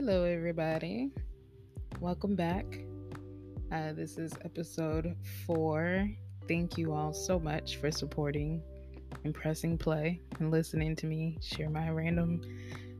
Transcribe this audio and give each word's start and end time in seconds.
Hello, 0.00 0.22
everybody. 0.22 1.10
Welcome 1.98 2.36
back. 2.36 2.64
Uh, 3.72 3.92
this 3.94 4.16
is 4.16 4.32
episode 4.44 5.16
four. 5.44 6.08
Thank 6.46 6.78
you 6.78 6.92
all 6.92 7.12
so 7.12 7.40
much 7.40 7.78
for 7.78 7.90
supporting 7.90 8.62
and 9.24 9.34
pressing 9.34 9.76
play 9.76 10.20
and 10.38 10.52
listening 10.52 10.94
to 10.94 11.06
me 11.06 11.36
share 11.42 11.68
my 11.68 11.90
random 11.90 12.40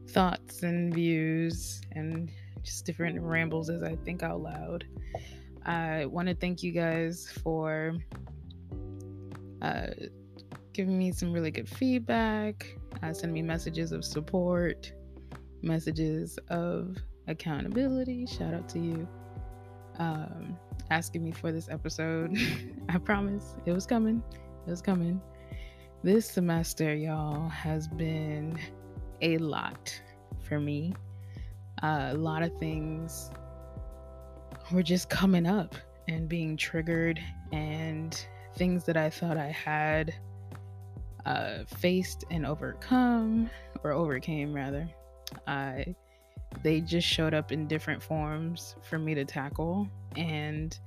thoughts 0.08 0.64
and 0.64 0.92
views 0.92 1.80
and 1.92 2.32
just 2.64 2.84
different 2.84 3.20
rambles 3.20 3.70
as 3.70 3.84
I 3.84 3.94
think 3.94 4.24
out 4.24 4.40
loud. 4.40 4.84
I 5.64 6.06
want 6.06 6.26
to 6.26 6.34
thank 6.34 6.64
you 6.64 6.72
guys 6.72 7.30
for 7.44 7.94
uh, 9.62 9.86
giving 10.72 10.98
me 10.98 11.12
some 11.12 11.32
really 11.32 11.52
good 11.52 11.68
feedback, 11.68 12.76
uh, 13.04 13.12
sending 13.12 13.34
me 13.34 13.42
messages 13.42 13.92
of 13.92 14.04
support 14.04 14.90
messages 15.62 16.38
of 16.48 16.96
accountability. 17.26 18.26
Shout 18.26 18.54
out 18.54 18.68
to 18.70 18.78
you. 18.78 19.08
Um, 19.98 20.56
asking 20.90 21.24
me 21.24 21.32
for 21.32 21.52
this 21.52 21.68
episode. 21.68 22.36
I 22.88 22.98
promise 22.98 23.54
it 23.66 23.72
was 23.72 23.86
coming. 23.86 24.22
It 24.66 24.70
was 24.70 24.82
coming. 24.82 25.20
This 26.02 26.30
semester, 26.30 26.94
y'all, 26.94 27.48
has 27.48 27.88
been 27.88 28.58
a 29.20 29.38
lot 29.38 30.00
for 30.40 30.60
me. 30.60 30.94
Uh, 31.82 32.10
a 32.12 32.14
lot 32.14 32.42
of 32.42 32.56
things 32.58 33.30
were 34.72 34.82
just 34.82 35.10
coming 35.10 35.46
up 35.46 35.74
and 36.06 36.28
being 36.28 36.56
triggered, 36.56 37.20
and 37.52 38.24
things 38.56 38.84
that 38.84 38.96
I 38.96 39.10
thought 39.10 39.36
I 39.36 39.48
had 39.48 40.14
uh, 41.26 41.64
faced 41.66 42.24
and 42.30 42.46
overcome, 42.46 43.50
or 43.84 43.92
overcame 43.92 44.52
rather, 44.52 44.88
I 45.46 45.94
they 46.62 46.80
just 46.80 47.06
showed 47.06 47.34
up 47.34 47.52
in 47.52 47.66
different 47.66 48.02
forms 48.02 48.74
for 48.82 48.98
me 48.98 49.14
to 49.14 49.24
tackle 49.24 49.88
and 50.16 50.78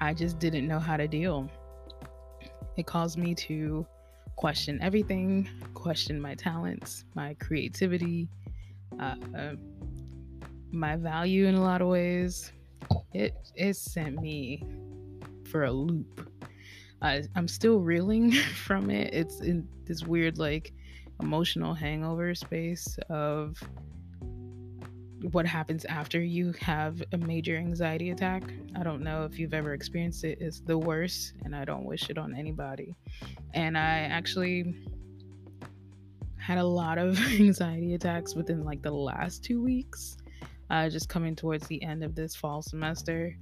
I 0.00 0.14
just 0.14 0.38
didn't 0.38 0.68
know 0.68 0.78
how 0.78 0.96
to 0.96 1.08
deal. 1.08 1.50
It 2.76 2.86
caused 2.86 3.18
me 3.18 3.34
to 3.34 3.84
question 4.36 4.78
everything, 4.80 5.48
question 5.74 6.20
my 6.20 6.34
talents, 6.36 7.04
my 7.14 7.34
creativity, 7.34 8.28
uh, 9.00 9.16
uh, 9.36 9.52
my 10.70 10.94
value 10.94 11.46
in 11.46 11.56
a 11.56 11.62
lot 11.62 11.82
of 11.82 11.88
ways. 11.88 12.52
It 13.12 13.34
it 13.56 13.74
sent 13.74 14.20
me 14.20 14.62
for 15.50 15.64
a 15.64 15.72
loop. 15.72 16.30
Uh, 17.02 17.20
I'm 17.34 17.48
still 17.48 17.80
reeling 17.80 18.32
from 18.64 18.90
it. 18.90 19.12
It's 19.12 19.40
in 19.40 19.66
this 19.84 20.04
weird 20.04 20.38
like 20.38 20.72
emotional 21.20 21.74
hangover 21.74 22.34
space 22.34 22.98
of 23.08 23.60
what 25.32 25.46
happens 25.46 25.84
after 25.86 26.20
you 26.20 26.54
have 26.60 27.02
a 27.12 27.18
major 27.18 27.56
anxiety 27.56 28.10
attack. 28.10 28.44
I 28.76 28.82
don't 28.82 29.02
know 29.02 29.24
if 29.24 29.38
you've 29.38 29.54
ever 29.54 29.74
experienced 29.74 30.24
it. 30.24 30.38
It's 30.40 30.60
the 30.60 30.78
worst, 30.78 31.32
and 31.44 31.54
I 31.56 31.64
don't 31.64 31.84
wish 31.84 32.08
it 32.10 32.18
on 32.18 32.34
anybody. 32.34 32.94
And 33.54 33.76
I 33.76 34.00
actually 34.00 34.74
had 36.36 36.58
a 36.58 36.64
lot 36.64 36.98
of 36.98 37.18
anxiety 37.40 37.94
attacks 37.94 38.34
within 38.34 38.64
like 38.64 38.82
the 38.82 38.92
last 38.92 39.44
two 39.44 39.62
weeks, 39.62 40.18
uh, 40.70 40.88
just 40.88 41.08
coming 41.08 41.34
towards 41.34 41.66
the 41.66 41.82
end 41.82 42.04
of 42.04 42.14
this 42.14 42.36
fall 42.36 42.62
semester. 42.62 43.36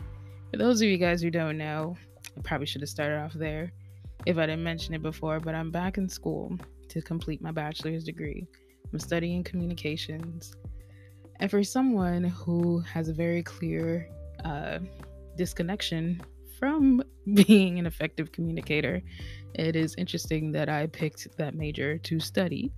For 0.50 0.56
those 0.56 0.80
of 0.80 0.88
you 0.88 0.96
guys 0.96 1.20
who 1.20 1.30
don't 1.30 1.58
know, 1.58 1.96
I 2.36 2.40
probably 2.42 2.66
should 2.66 2.80
have 2.80 2.90
started 2.90 3.18
off 3.18 3.34
there 3.34 3.72
if 4.24 4.38
I 4.38 4.46
didn't 4.46 4.64
mention 4.64 4.94
it 4.94 5.02
before, 5.02 5.40
but 5.40 5.54
I'm 5.54 5.70
back 5.70 5.98
in 5.98 6.08
school 6.08 6.58
to 6.88 7.02
complete 7.02 7.42
my 7.42 7.50
bachelor's 7.50 8.04
degree. 8.04 8.46
I'm 8.92 8.98
studying 8.98 9.42
communications. 9.42 10.54
And 11.40 11.50
for 11.50 11.62
someone 11.62 12.24
who 12.24 12.80
has 12.80 13.08
a 13.08 13.12
very 13.12 13.42
clear 13.42 14.08
uh, 14.44 14.78
disconnection 15.36 16.22
from 16.58 17.02
being 17.34 17.78
an 17.78 17.86
effective 17.86 18.32
communicator, 18.32 19.02
it 19.54 19.76
is 19.76 19.94
interesting 19.96 20.52
that 20.52 20.68
I 20.68 20.86
picked 20.86 21.36
that 21.36 21.54
major 21.54 21.98
to 21.98 22.20
study. 22.20 22.72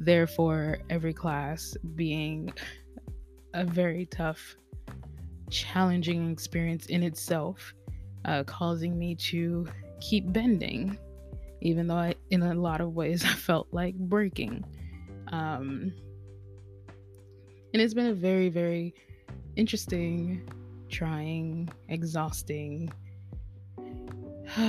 Therefore, 0.00 0.78
every 0.90 1.12
class 1.12 1.76
being 1.94 2.52
a 3.54 3.64
very 3.64 4.06
tough, 4.06 4.56
challenging 5.50 6.30
experience 6.32 6.86
in 6.86 7.02
itself, 7.02 7.72
uh, 8.24 8.42
causing 8.44 8.98
me 8.98 9.14
to 9.14 9.66
keep 10.00 10.32
bending 10.32 10.98
even 11.60 11.86
though 11.86 11.96
I, 11.96 12.14
in 12.30 12.42
a 12.42 12.54
lot 12.54 12.80
of 12.80 12.94
ways, 12.94 13.24
I 13.24 13.34
felt 13.34 13.68
like 13.72 13.94
breaking. 13.96 14.64
Um, 15.28 15.92
and 17.72 17.82
it's 17.82 17.94
been 17.94 18.06
a 18.06 18.14
very, 18.14 18.48
very 18.48 18.94
interesting, 19.56 20.48
trying, 20.88 21.68
exhausting, 21.88 22.92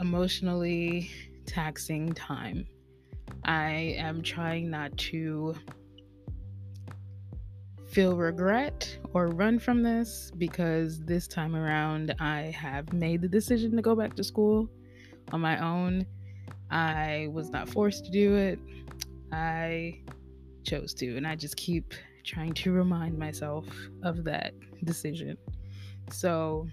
emotionally 0.00 1.10
taxing 1.46 2.12
time. 2.12 2.66
I 3.44 3.96
am 3.98 4.22
trying 4.22 4.70
not 4.70 4.96
to 4.98 5.54
feel 7.86 8.16
regret 8.16 8.98
or 9.12 9.28
run 9.28 9.58
from 9.58 9.82
this 9.82 10.32
because 10.36 11.00
this 11.04 11.28
time 11.28 11.54
around 11.54 12.14
I 12.18 12.50
have 12.50 12.92
made 12.92 13.22
the 13.22 13.28
decision 13.28 13.76
to 13.76 13.82
go 13.82 13.94
back 13.94 14.16
to 14.16 14.24
school 14.24 14.68
on 15.32 15.40
my 15.40 15.58
own. 15.58 16.06
I 16.70 17.28
was 17.32 17.50
not 17.50 17.68
forced 17.68 18.04
to 18.06 18.10
do 18.10 18.34
it. 18.36 18.58
I 19.32 20.00
chose 20.64 20.94
to, 20.94 21.16
and 21.16 21.26
I 21.26 21.36
just 21.36 21.56
keep 21.56 21.94
trying 22.24 22.54
to 22.54 22.72
remind 22.72 23.18
myself 23.18 23.66
of 24.02 24.24
that 24.24 24.54
decision. 24.84 25.36
So 26.10 26.66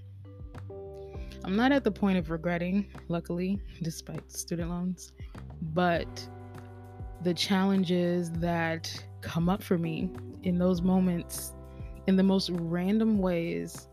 I'm 1.43 1.55
not 1.55 1.71
at 1.71 1.83
the 1.83 1.91
point 1.91 2.17
of 2.17 2.29
regretting, 2.29 2.87
luckily, 3.07 3.59
despite 3.81 4.31
student 4.31 4.69
loans, 4.69 5.11
but 5.73 6.07
the 7.23 7.33
challenges 7.33 8.31
that 8.33 9.03
come 9.21 9.49
up 9.49 9.61
for 9.61 9.77
me 9.77 10.09
in 10.43 10.57
those 10.57 10.81
moments, 10.81 11.53
in 12.07 12.15
the 12.15 12.23
most 12.23 12.49
random 12.53 13.19
ways, 13.19 13.87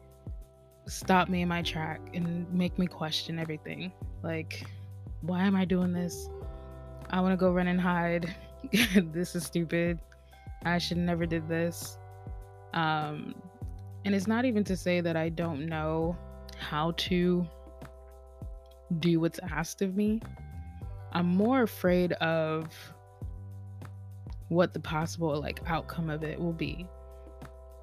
stop 0.87 1.29
me 1.29 1.43
in 1.43 1.49
my 1.49 1.63
track 1.63 2.01
and 2.15 2.51
make 2.53 2.79
me 2.79 2.87
question 2.87 3.39
everything. 3.39 3.93
Like, 4.23 4.67
why 5.23 5.45
am 5.45 5.57
I 5.57 5.65
doing 5.65 5.93
this? 5.93 6.29
I 7.11 7.21
want 7.21 7.33
to 7.33 7.37
go 7.37 7.53
run 7.53 7.69
and 7.69 7.81
hide. 7.81 8.35
this 8.95 9.35
is 9.35 9.45
stupid. 9.45 9.99
I 10.65 10.79
should 10.79 10.99
never 10.99 11.27
did 11.27 11.49
this. 11.49 11.99
Um, 12.75 13.35
and 14.05 14.15
it's 14.15 14.27
not 14.27 14.45
even 14.45 14.65
to 14.65 14.77
say 14.77 15.01
that 15.01 15.17
I 15.17 15.29
don't 15.29 15.67
know 15.67 16.17
how 16.59 16.93
to 16.93 17.47
do 19.01 19.21
what's 19.21 19.39
asked 19.51 19.83
of 19.83 19.97
me. 19.97 20.21
I'm 21.13 21.27
more 21.27 21.63
afraid 21.63 22.13
of 22.15 22.69
what 24.49 24.73
the 24.73 24.81
possible 24.81 25.41
like 25.41 25.61
outcome 25.67 26.11
of 26.11 26.25
it 26.25 26.39
will 26.39 26.53
be. 26.53 26.87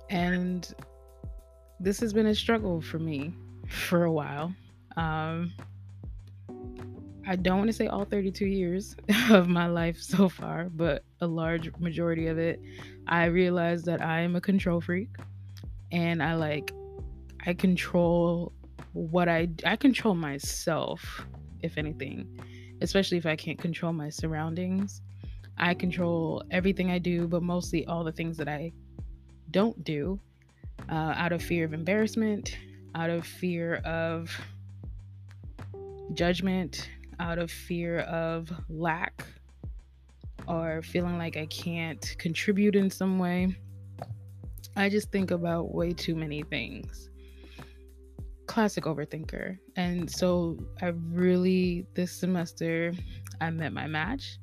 And 0.10 0.74
this 1.80 2.00
has 2.00 2.14
been 2.14 2.28
a 2.28 2.36
struggle 2.36 2.82
for 2.82 3.00
me 3.00 3.34
for 3.68 4.06
a 4.06 4.12
while. 4.12 4.54
Um, 4.98 5.54
I 7.28 7.36
don't 7.36 7.58
want 7.58 7.70
to 7.70 7.74
say 7.74 7.88
all 7.88 8.06
32 8.06 8.46
years 8.46 8.96
of 9.32 9.48
my 9.48 9.68
life 9.68 9.98
so 10.00 10.30
far, 10.30 10.70
but 10.70 11.04
a 11.22 11.28
large 11.28 11.72
majority 11.80 12.28
of 12.28 12.38
it, 12.38 12.60
I 13.08 13.26
realized 13.26 13.86
that 13.86 14.02
I 14.02 14.22
am 14.22 14.36
a 14.36 14.42
control 14.42 14.80
freak 14.80 15.10
and 15.92 16.22
I 16.22 16.36
like, 16.36 16.72
I 17.46 17.54
control 17.54 18.54
what 18.94 19.28
I, 19.28 19.50
I 19.66 19.76
control 19.76 20.14
myself, 20.14 21.26
if 21.62 21.78
anything, 21.78 22.40
especially 22.82 23.18
if 23.18 23.26
I 23.26 23.36
can't 23.36 23.60
control 23.60 23.94
my 23.94 24.10
surroundings. 24.10 25.02
I 25.58 25.74
control 25.74 26.44
everything 26.52 26.92
I 26.92 27.00
do, 27.00 27.28
but 27.28 27.42
mostly 27.42 27.86
all 27.86 28.04
the 28.04 28.12
things 28.12 28.38
that 28.38 28.50
I 28.50 28.72
don't 29.52 29.84
do 29.84 30.20
uh, 30.90 31.14
out 31.16 31.32
of 31.32 31.42
fear 31.42 31.66
of 31.66 31.74
embarrassment, 31.74 32.58
out 32.94 33.10
of 33.10 33.26
fear 33.26 33.76
of 33.86 34.30
judgment, 36.14 36.90
out 37.20 37.38
of 37.38 37.52
fear 37.52 38.00
of 38.02 38.52
lack 38.70 39.24
or 40.48 40.82
feeling 40.82 41.18
like 41.18 41.38
I 41.38 41.46
can't 41.48 42.16
contribute 42.20 42.76
in 42.76 42.90
some 42.90 43.20
way. 43.20 43.56
I 44.76 44.90
just 44.90 45.12
think 45.12 45.32
about 45.32 45.74
way 45.74 45.94
too 45.94 46.16
many 46.16 46.44
things. 46.44 47.10
Classic 48.46 48.84
overthinker. 48.84 49.58
And 49.76 50.10
so 50.10 50.58
I 50.82 50.88
really, 50.88 51.86
this 51.94 52.12
semester, 52.12 52.94
I 53.42 53.50
met 53.50 53.74
my 53.74 53.88
match. 53.88 54.38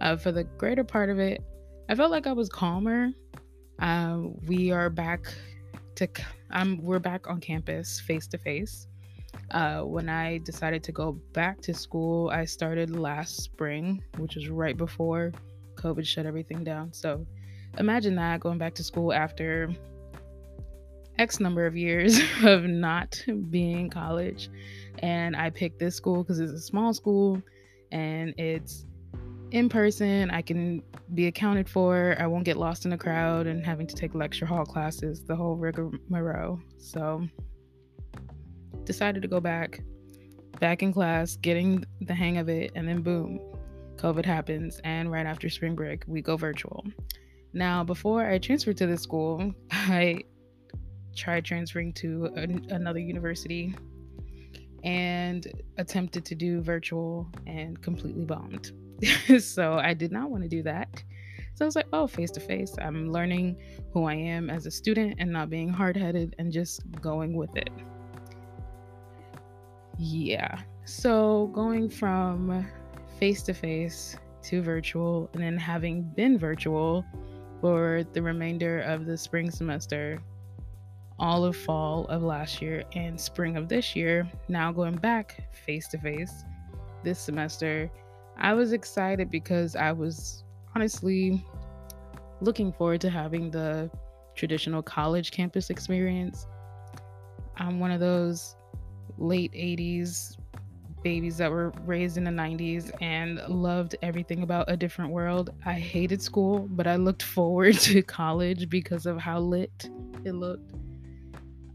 Uh, 0.00 0.16
for 0.16 0.32
the 0.32 0.44
greater 0.44 0.84
part 0.84 1.10
of 1.10 1.18
it, 1.18 1.42
I 1.88 1.94
felt 1.94 2.10
like 2.10 2.26
I 2.26 2.32
was 2.32 2.48
calmer. 2.48 3.10
Uh, 3.78 4.20
we 4.46 4.70
are 4.72 4.90
back 4.90 5.26
to, 5.96 6.08
I'm, 6.50 6.82
we're 6.82 6.98
back 6.98 7.28
on 7.28 7.40
campus 7.40 8.00
face 8.00 8.26
to 8.28 8.38
face. 8.38 8.86
Uh, 9.50 9.80
when 9.80 10.08
I 10.08 10.38
decided 10.38 10.82
to 10.84 10.92
go 10.92 11.12
back 11.32 11.60
to 11.62 11.74
school, 11.74 12.30
I 12.30 12.44
started 12.44 12.90
last 12.90 13.36
spring, 13.36 14.02
which 14.18 14.36
was 14.36 14.48
right 14.48 14.76
before 14.76 15.32
COVID 15.76 16.06
shut 16.06 16.26
everything 16.26 16.64
down. 16.64 16.92
So 16.92 17.26
imagine 17.78 18.14
that 18.16 18.40
going 18.40 18.58
back 18.58 18.74
to 18.74 18.84
school 18.84 19.12
after 19.12 19.70
X 21.18 21.38
number 21.38 21.66
of 21.66 21.76
years 21.76 22.18
of 22.44 22.64
not 22.64 23.22
being 23.50 23.80
in 23.80 23.90
college. 23.90 24.48
And 25.00 25.36
I 25.36 25.50
picked 25.50 25.78
this 25.78 25.94
school 25.94 26.22
because 26.22 26.40
it's 26.40 26.52
a 26.52 26.60
small 26.60 26.94
school 26.94 27.42
and 27.92 28.34
it's 28.38 28.86
in 29.50 29.68
person. 29.68 30.30
I 30.30 30.42
can 30.42 30.82
be 31.14 31.26
accounted 31.26 31.68
for. 31.68 32.16
I 32.18 32.26
won't 32.26 32.44
get 32.44 32.56
lost 32.56 32.84
in 32.84 32.90
the 32.90 32.98
crowd 32.98 33.46
and 33.46 33.64
having 33.64 33.86
to 33.86 33.94
take 33.94 34.14
lecture 34.14 34.46
hall 34.46 34.64
classes, 34.64 35.22
the 35.22 35.36
whole 35.36 35.56
rigmarole. 35.56 36.60
So, 36.78 37.26
decided 38.90 39.22
to 39.22 39.28
go 39.28 39.38
back, 39.38 39.80
back 40.58 40.82
in 40.82 40.92
class, 40.92 41.36
getting 41.36 41.84
the 42.00 42.14
hang 42.14 42.38
of 42.38 42.48
it, 42.48 42.72
and 42.74 42.88
then 42.88 43.02
boom, 43.02 43.38
COVID 43.96 44.24
happens. 44.24 44.80
And 44.82 45.12
right 45.12 45.26
after 45.26 45.48
spring 45.48 45.76
break, 45.76 46.02
we 46.08 46.22
go 46.22 46.36
virtual. 46.36 46.84
Now, 47.52 47.84
before 47.84 48.28
I 48.28 48.38
transferred 48.38 48.76
to 48.78 48.88
this 48.88 49.00
school, 49.00 49.54
I 49.70 50.24
tried 51.14 51.44
transferring 51.44 51.92
to 51.94 52.26
an, 52.34 52.66
another 52.70 52.98
university 52.98 53.76
and 54.82 55.46
attempted 55.78 56.24
to 56.24 56.34
do 56.34 56.60
virtual 56.60 57.28
and 57.46 57.80
completely 57.80 58.24
bombed. 58.24 58.72
so 59.38 59.74
I 59.74 59.94
did 59.94 60.10
not 60.10 60.30
want 60.30 60.42
to 60.42 60.48
do 60.48 60.64
that. 60.64 60.88
So 61.54 61.64
I 61.64 61.66
was 61.66 61.76
like, 61.76 61.86
oh, 61.92 62.08
face 62.08 62.32
to 62.32 62.40
face. 62.40 62.74
I'm 62.80 63.12
learning 63.12 63.56
who 63.92 64.04
I 64.04 64.14
am 64.14 64.50
as 64.50 64.66
a 64.66 64.70
student 64.70 65.16
and 65.18 65.30
not 65.30 65.48
being 65.48 65.68
hard 65.68 65.96
headed 65.96 66.34
and 66.40 66.50
just 66.50 66.80
going 67.00 67.36
with 67.36 67.54
it. 67.56 67.70
Yeah. 70.02 70.58
So 70.86 71.48
going 71.48 71.90
from 71.90 72.66
face 73.18 73.42
to 73.42 73.52
face 73.52 74.16
to 74.44 74.62
virtual 74.62 75.28
and 75.34 75.42
then 75.42 75.58
having 75.58 76.02
been 76.02 76.38
virtual 76.38 77.04
for 77.60 78.02
the 78.14 78.22
remainder 78.22 78.80
of 78.80 79.04
the 79.04 79.18
spring 79.18 79.50
semester 79.50 80.18
all 81.18 81.44
of 81.44 81.54
fall 81.54 82.06
of 82.06 82.22
last 82.22 82.62
year 82.62 82.82
and 82.94 83.20
spring 83.20 83.58
of 83.58 83.68
this 83.68 83.94
year, 83.94 84.26
now 84.48 84.72
going 84.72 84.96
back 84.96 85.52
face 85.52 85.86
to 85.88 85.98
face 85.98 86.44
this 87.04 87.18
semester, 87.18 87.90
I 88.38 88.54
was 88.54 88.72
excited 88.72 89.30
because 89.30 89.76
I 89.76 89.92
was 89.92 90.44
honestly 90.74 91.44
looking 92.40 92.72
forward 92.72 93.02
to 93.02 93.10
having 93.10 93.50
the 93.50 93.90
traditional 94.34 94.82
college 94.82 95.30
campus 95.30 95.68
experience. 95.68 96.46
I'm 97.58 97.78
one 97.80 97.90
of 97.90 98.00
those 98.00 98.56
late 99.20 99.52
80s 99.52 100.36
babies 101.02 101.38
that 101.38 101.50
were 101.50 101.72
raised 101.86 102.16
in 102.16 102.24
the 102.24 102.30
90s 102.30 102.90
and 103.00 103.38
loved 103.48 103.96
everything 104.02 104.42
about 104.42 104.70
a 104.70 104.76
different 104.76 105.10
world. 105.10 105.54
I 105.64 105.74
hated 105.74 106.20
school, 106.20 106.68
but 106.70 106.86
I 106.86 106.96
looked 106.96 107.22
forward 107.22 107.74
to 107.80 108.02
college 108.02 108.68
because 108.68 109.06
of 109.06 109.18
how 109.18 109.40
lit 109.40 109.88
it 110.24 110.32
looked. 110.32 110.72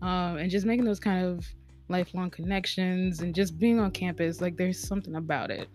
Um, 0.01 0.37
and 0.37 0.51
just 0.51 0.65
making 0.65 0.85
those 0.85 0.99
kind 0.99 1.25
of 1.25 1.45
lifelong 1.87 2.29
connections 2.29 3.21
and 3.21 3.33
just 3.33 3.57
being 3.57 3.79
on 3.79 3.91
campus 3.91 4.41
like 4.41 4.57
there's 4.57 4.79
something 4.79 5.15
about 5.15 5.51
it. 5.51 5.67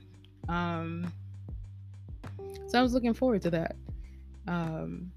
Um, 0.49 1.12
so 2.67 2.78
i 2.78 2.82
was 2.82 2.94
looking 2.94 3.14
forward 3.14 3.43
to 3.43 3.50
that. 3.50 3.76
Um, 4.46 5.11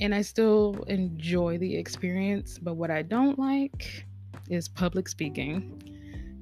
and 0.00 0.14
i 0.14 0.22
still 0.22 0.82
enjoy 0.88 1.58
the 1.58 1.76
experience 1.76 2.58
but 2.58 2.74
what 2.74 2.90
i 2.90 3.02
don't 3.02 3.38
like 3.38 4.06
is 4.50 4.68
public 4.68 5.08
speaking 5.08 5.82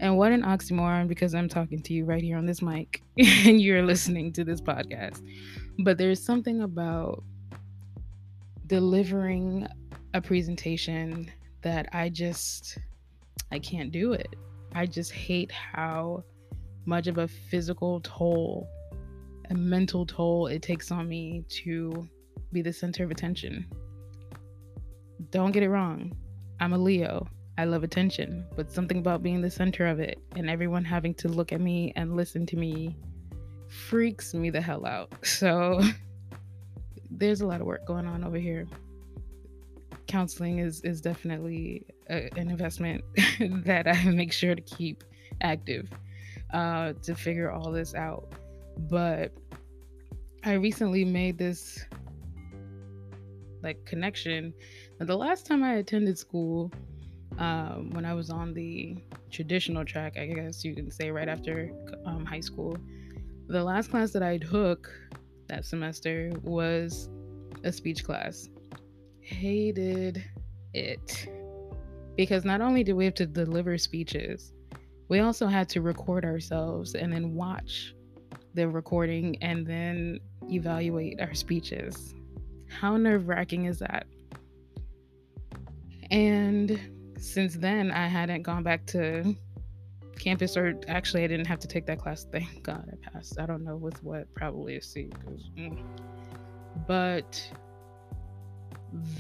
and 0.00 0.16
what 0.16 0.32
an 0.32 0.42
oxymoron 0.42 1.06
because 1.06 1.34
i'm 1.34 1.48
talking 1.48 1.80
to 1.80 1.92
you 1.92 2.04
right 2.04 2.22
here 2.22 2.36
on 2.36 2.46
this 2.46 2.62
mic 2.62 3.02
and 3.18 3.60
you're 3.60 3.82
listening 3.82 4.32
to 4.32 4.44
this 4.44 4.60
podcast 4.60 5.22
but 5.80 5.98
there's 5.98 6.22
something 6.22 6.62
about 6.62 7.22
delivering 8.66 9.66
a 10.14 10.20
presentation 10.20 11.30
that 11.62 11.88
I 11.92 12.08
just 12.08 12.78
I 13.50 13.58
can't 13.58 13.90
do 13.90 14.12
it. 14.12 14.28
I 14.74 14.86
just 14.86 15.12
hate 15.12 15.50
how 15.50 16.24
much 16.84 17.06
of 17.06 17.18
a 17.18 17.26
physical 17.26 18.00
toll, 18.02 18.68
a 19.50 19.54
mental 19.54 20.04
toll 20.04 20.46
it 20.48 20.62
takes 20.62 20.90
on 20.90 21.08
me 21.08 21.44
to 21.48 22.06
be 22.52 22.62
the 22.62 22.72
center 22.72 23.04
of 23.04 23.10
attention. 23.10 23.66
Don't 25.30 25.52
get 25.52 25.62
it 25.62 25.70
wrong. 25.70 26.16
I'm 26.60 26.72
a 26.72 26.78
Leo. 26.78 27.26
I 27.58 27.64
love 27.64 27.84
attention, 27.84 28.46
but 28.56 28.70
something 28.70 28.98
about 28.98 29.22
being 29.22 29.42
the 29.42 29.50
center 29.50 29.86
of 29.86 30.00
it 30.00 30.18
and 30.36 30.48
everyone 30.48 30.84
having 30.84 31.12
to 31.14 31.28
look 31.28 31.52
at 31.52 31.60
me 31.60 31.92
and 31.96 32.16
listen 32.16 32.46
to 32.46 32.56
me 32.56 32.96
freaks 33.68 34.32
me 34.32 34.48
the 34.48 34.60
hell 34.60 34.86
out. 34.86 35.12
So 35.24 35.82
there's 37.10 37.42
a 37.42 37.46
lot 37.46 37.60
of 37.60 37.66
work 37.66 37.84
going 37.86 38.06
on 38.06 38.24
over 38.24 38.38
here 38.38 38.66
counseling 40.08 40.58
is 40.58 40.80
is 40.80 41.00
definitely 41.00 41.86
a, 42.10 42.28
an 42.36 42.50
investment 42.50 43.04
that 43.64 43.86
I 43.86 44.02
make 44.04 44.32
sure 44.32 44.54
to 44.54 44.62
keep 44.62 45.04
active 45.42 45.88
uh, 46.52 46.94
to 47.02 47.14
figure 47.14 47.52
all 47.52 47.70
this 47.70 47.94
out. 47.94 48.32
But 48.90 49.32
I 50.44 50.54
recently 50.54 51.04
made 51.04 51.38
this 51.38 51.84
like 53.62 53.84
connection. 53.84 54.54
the 54.98 55.16
last 55.16 55.46
time 55.46 55.62
I 55.62 55.74
attended 55.74 56.18
school, 56.18 56.72
um, 57.38 57.90
when 57.90 58.04
I 58.04 58.14
was 58.14 58.30
on 58.30 58.52
the 58.52 58.96
traditional 59.30 59.84
track, 59.84 60.16
I 60.18 60.26
guess 60.26 60.64
you 60.64 60.74
can 60.74 60.90
say 60.90 61.10
right 61.10 61.28
after 61.28 61.72
um, 62.04 62.24
high 62.24 62.40
school, 62.40 62.76
the 63.46 63.62
last 63.62 63.90
class 63.90 64.10
that 64.10 64.22
I 64.22 64.38
took 64.38 64.90
that 65.46 65.64
semester 65.64 66.32
was 66.42 67.08
a 67.64 67.72
speech 67.72 68.04
class 68.04 68.48
hated 69.20 70.24
it 70.74 71.28
because 72.16 72.44
not 72.44 72.60
only 72.60 72.82
did 72.82 72.94
we 72.94 73.04
have 73.04 73.14
to 73.14 73.26
deliver 73.26 73.78
speeches, 73.78 74.52
we 75.08 75.20
also 75.20 75.46
had 75.46 75.68
to 75.70 75.80
record 75.80 76.24
ourselves 76.24 76.94
and 76.94 77.12
then 77.12 77.34
watch 77.34 77.94
the 78.54 78.68
recording 78.68 79.40
and 79.42 79.66
then 79.66 80.18
evaluate 80.50 81.20
our 81.20 81.34
speeches. 81.34 82.14
How 82.68 82.96
nerve 82.96 83.28
wracking 83.28 83.66
is 83.66 83.78
that? 83.78 84.06
And 86.10 86.97
since 87.18 87.54
then, 87.54 87.90
I 87.90 88.06
hadn't 88.06 88.42
gone 88.42 88.62
back 88.62 88.86
to 88.86 89.34
campus, 90.18 90.56
or 90.56 90.74
actually, 90.88 91.24
I 91.24 91.26
didn't 91.26 91.46
have 91.46 91.60
to 91.60 91.68
take 91.68 91.86
that 91.86 91.98
class. 91.98 92.26
Thank 92.30 92.62
God 92.62 92.88
I 92.92 93.10
passed. 93.10 93.38
I 93.38 93.46
don't 93.46 93.64
know 93.64 93.76
with 93.76 94.02
what, 94.02 94.32
probably 94.34 94.76
a 94.76 94.82
C. 94.82 95.10
Mm. 95.56 95.82
But 96.86 97.50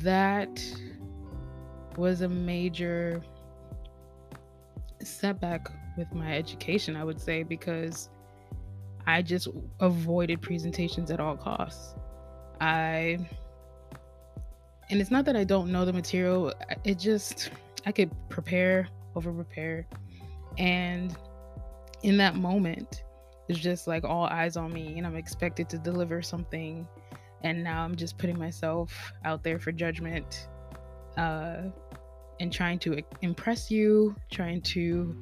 that 0.02 0.62
was 1.96 2.20
a 2.20 2.28
major 2.28 3.22
setback 5.02 5.68
with 5.96 6.12
my 6.12 6.36
education, 6.36 6.96
I 6.96 7.04
would 7.04 7.20
say, 7.20 7.42
because 7.42 8.08
I 9.06 9.22
just 9.22 9.48
avoided 9.80 10.40
presentations 10.42 11.10
at 11.10 11.20
all 11.20 11.36
costs. 11.36 11.94
I, 12.60 13.18
and 14.90 15.00
it's 15.00 15.10
not 15.10 15.24
that 15.26 15.36
I 15.36 15.44
don't 15.44 15.70
know 15.70 15.84
the 15.84 15.92
material, 15.92 16.52
it 16.84 16.98
just, 16.98 17.50
I 17.86 17.92
could 17.92 18.10
prepare, 18.28 18.88
over 19.14 19.32
prepare. 19.32 19.86
And 20.58 21.16
in 22.02 22.16
that 22.18 22.36
moment, 22.36 23.04
it's 23.48 23.58
just 23.58 23.86
like 23.86 24.04
all 24.04 24.24
eyes 24.24 24.56
on 24.56 24.72
me, 24.72 24.98
and 24.98 25.06
I'm 25.06 25.16
expected 25.16 25.68
to 25.70 25.78
deliver 25.78 26.22
something. 26.22 26.86
And 27.44 27.62
now 27.62 27.84
i'm 27.84 27.94
just 27.94 28.18
putting 28.18 28.36
myself 28.36 29.12
out 29.24 29.44
there 29.44 29.60
for 29.60 29.70
judgment 29.70 30.48
uh, 31.16 31.70
and 32.40 32.52
trying 32.52 32.80
to 32.80 33.00
impress 33.22 33.70
you 33.70 34.16
trying 34.30 34.60
to 34.62 35.16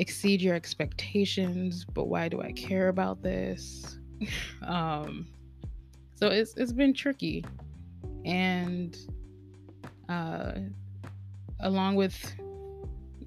exceed 0.00 0.42
your 0.42 0.54
expectations. 0.54 1.84
But 1.84 2.08
why 2.08 2.28
do 2.28 2.40
i 2.42 2.52
care 2.52 2.88
about 2.88 3.22
this? 3.22 3.98
Um, 4.66 5.28
so 6.14 6.26
it's, 6.28 6.54
it's 6.58 6.72
been 6.72 6.92
tricky. 6.92 7.42
And 8.26 8.94
uh, 10.10 10.52
along 11.62 11.96
with 11.96 12.34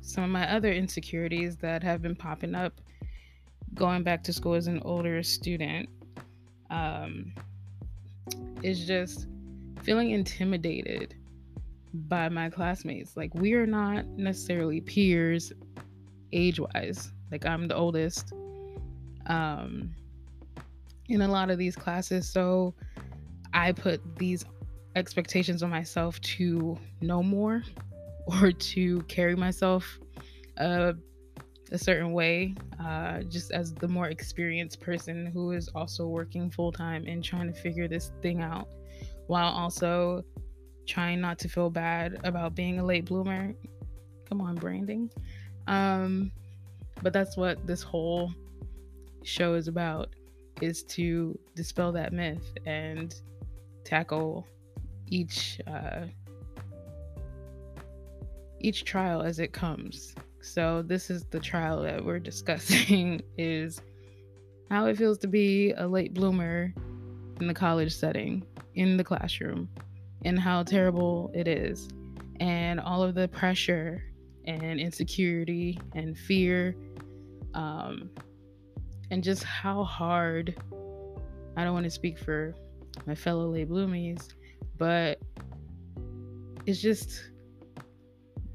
some 0.02 0.24
of 0.24 0.30
my 0.30 0.50
other 0.52 0.72
insecurities 0.72 1.58
that 1.58 1.82
have 1.82 2.02
been 2.02 2.16
popping 2.16 2.56
up 2.56 2.82
going 3.74 4.04
back 4.04 4.24
to 4.24 4.34
school 4.34 4.54
as 4.54 4.68
an 4.68 4.82
older 4.84 5.24
student 5.24 5.90
um, 6.70 7.34
is 8.62 8.86
just 8.86 9.28
feeling 9.82 10.12
intimidated 10.12 11.16
by 11.94 12.30
my 12.30 12.50
classmates. 12.50 13.16
Like, 13.16 13.34
we 13.36 13.54
are 13.54 13.66
not 13.66 14.06
necessarily 14.08 14.82
peers 14.82 15.52
age 16.32 16.60
wise. 16.60 17.12
Like, 17.32 17.46
I'm 17.46 17.68
the 17.68 17.75
oldest 17.75 18.34
um, 19.28 19.92
in 21.08 21.22
a 21.22 21.28
lot 21.28 21.50
of 21.50 21.58
these 21.58 21.75
classes. 21.75 22.28
So, 22.30 22.74
I 23.54 23.72
put 23.72 24.02
these 24.18 24.46
expectations 24.96 25.63
on 25.63 25.70
myself 25.70 26.20
to 26.22 26.78
know 27.02 27.22
more 27.22 27.63
or 28.25 28.51
to 28.51 29.01
carry 29.03 29.36
myself 29.36 30.00
a, 30.58 30.94
a 31.72 31.77
certain 31.77 32.13
way, 32.13 32.56
uh, 32.80 33.22
just 33.24 33.51
as 33.51 33.74
the 33.74 33.88
more 33.88 34.08
experienced 34.08 34.80
person 34.80 35.25
who 35.25 35.51
is 35.51 35.70
also 35.75 36.08
working 36.08 36.50
full 36.50 36.72
time 36.72 37.06
and 37.08 37.24
trying 37.24 37.51
to 37.51 37.60
figure 37.60 37.88
this 37.88 38.12
thing 38.22 38.42
out 38.42 38.68
while 39.27 39.51
also 39.51 40.24
trying 40.88 41.22
not 41.22 41.39
to 41.39 41.50
feel 41.50 41.70
bad 41.70 42.20
about 42.24 42.56
being 42.56 42.80
a 42.80 42.86
late 42.86 43.06
bloomer. 43.06 43.53
Come 44.27 44.42
on, 44.42 44.56
branding. 44.56 45.10
Um, 45.68 46.32
but 47.01 47.13
that's 47.13 47.38
what 47.38 47.65
this 47.65 47.82
whole 47.82 48.32
show 49.24 49.53
is 49.53 49.68
about 49.68 50.10
is 50.62 50.84
to 50.84 51.38
dispel 51.56 51.92
that 51.94 52.13
myth 52.13 52.58
and 52.65 53.15
tackle 53.84 54.46
each 55.08 55.60
uh, 55.68 56.06
each 58.63 58.86
trial 58.86 59.22
as 59.22 59.39
it 59.39 59.53
comes. 59.53 60.15
So 60.41 60.82
this 60.82 61.10
is 61.10 61.25
the 61.25 61.39
trial 61.39 61.84
that 61.84 62.03
we're 62.03 62.20
discussing 62.32 63.22
is 63.38 63.82
how 64.72 64.88
it 64.88 64.98
feels 64.98 65.20
to 65.20 65.27
be 65.27 65.74
a 65.74 65.88
late 65.88 66.13
bloomer 66.13 66.74
in 67.39 67.48
the 67.48 67.53
college 67.53 67.96
setting, 67.96 68.43
in 68.74 68.98
the 68.98 69.03
classroom, 69.03 69.70
and 70.25 70.39
how 70.39 70.63
terrible 70.63 71.29
it 71.36 71.48
is, 71.48 71.89
and 72.39 72.79
all 72.79 73.03
of 73.03 73.13
the 73.13 73.27
pressure 73.27 74.03
and 74.46 74.79
insecurity 74.79 75.79
and 75.93 76.17
fear, 76.17 76.75
um, 77.53 78.10
and 79.12 79.24
just 79.24 79.43
how 79.43 79.84
hard. 79.84 80.55
I 81.55 81.63
don't 81.63 81.74
want 81.74 81.84
to 81.84 81.91
speak 81.91 82.17
for 82.17 82.55
my 83.05 83.13
fellow 83.13 83.48
late 83.48 83.70
bloomies, 83.70 84.29
but 84.77 85.20
it's 86.65 86.82
just 86.82 87.33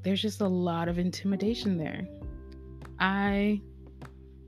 there's 0.08 0.22
just 0.22 0.40
a 0.40 0.48
lot 0.48 0.88
of 0.88 0.98
intimidation 0.98 1.76
there. 1.76 2.08
I 2.98 3.60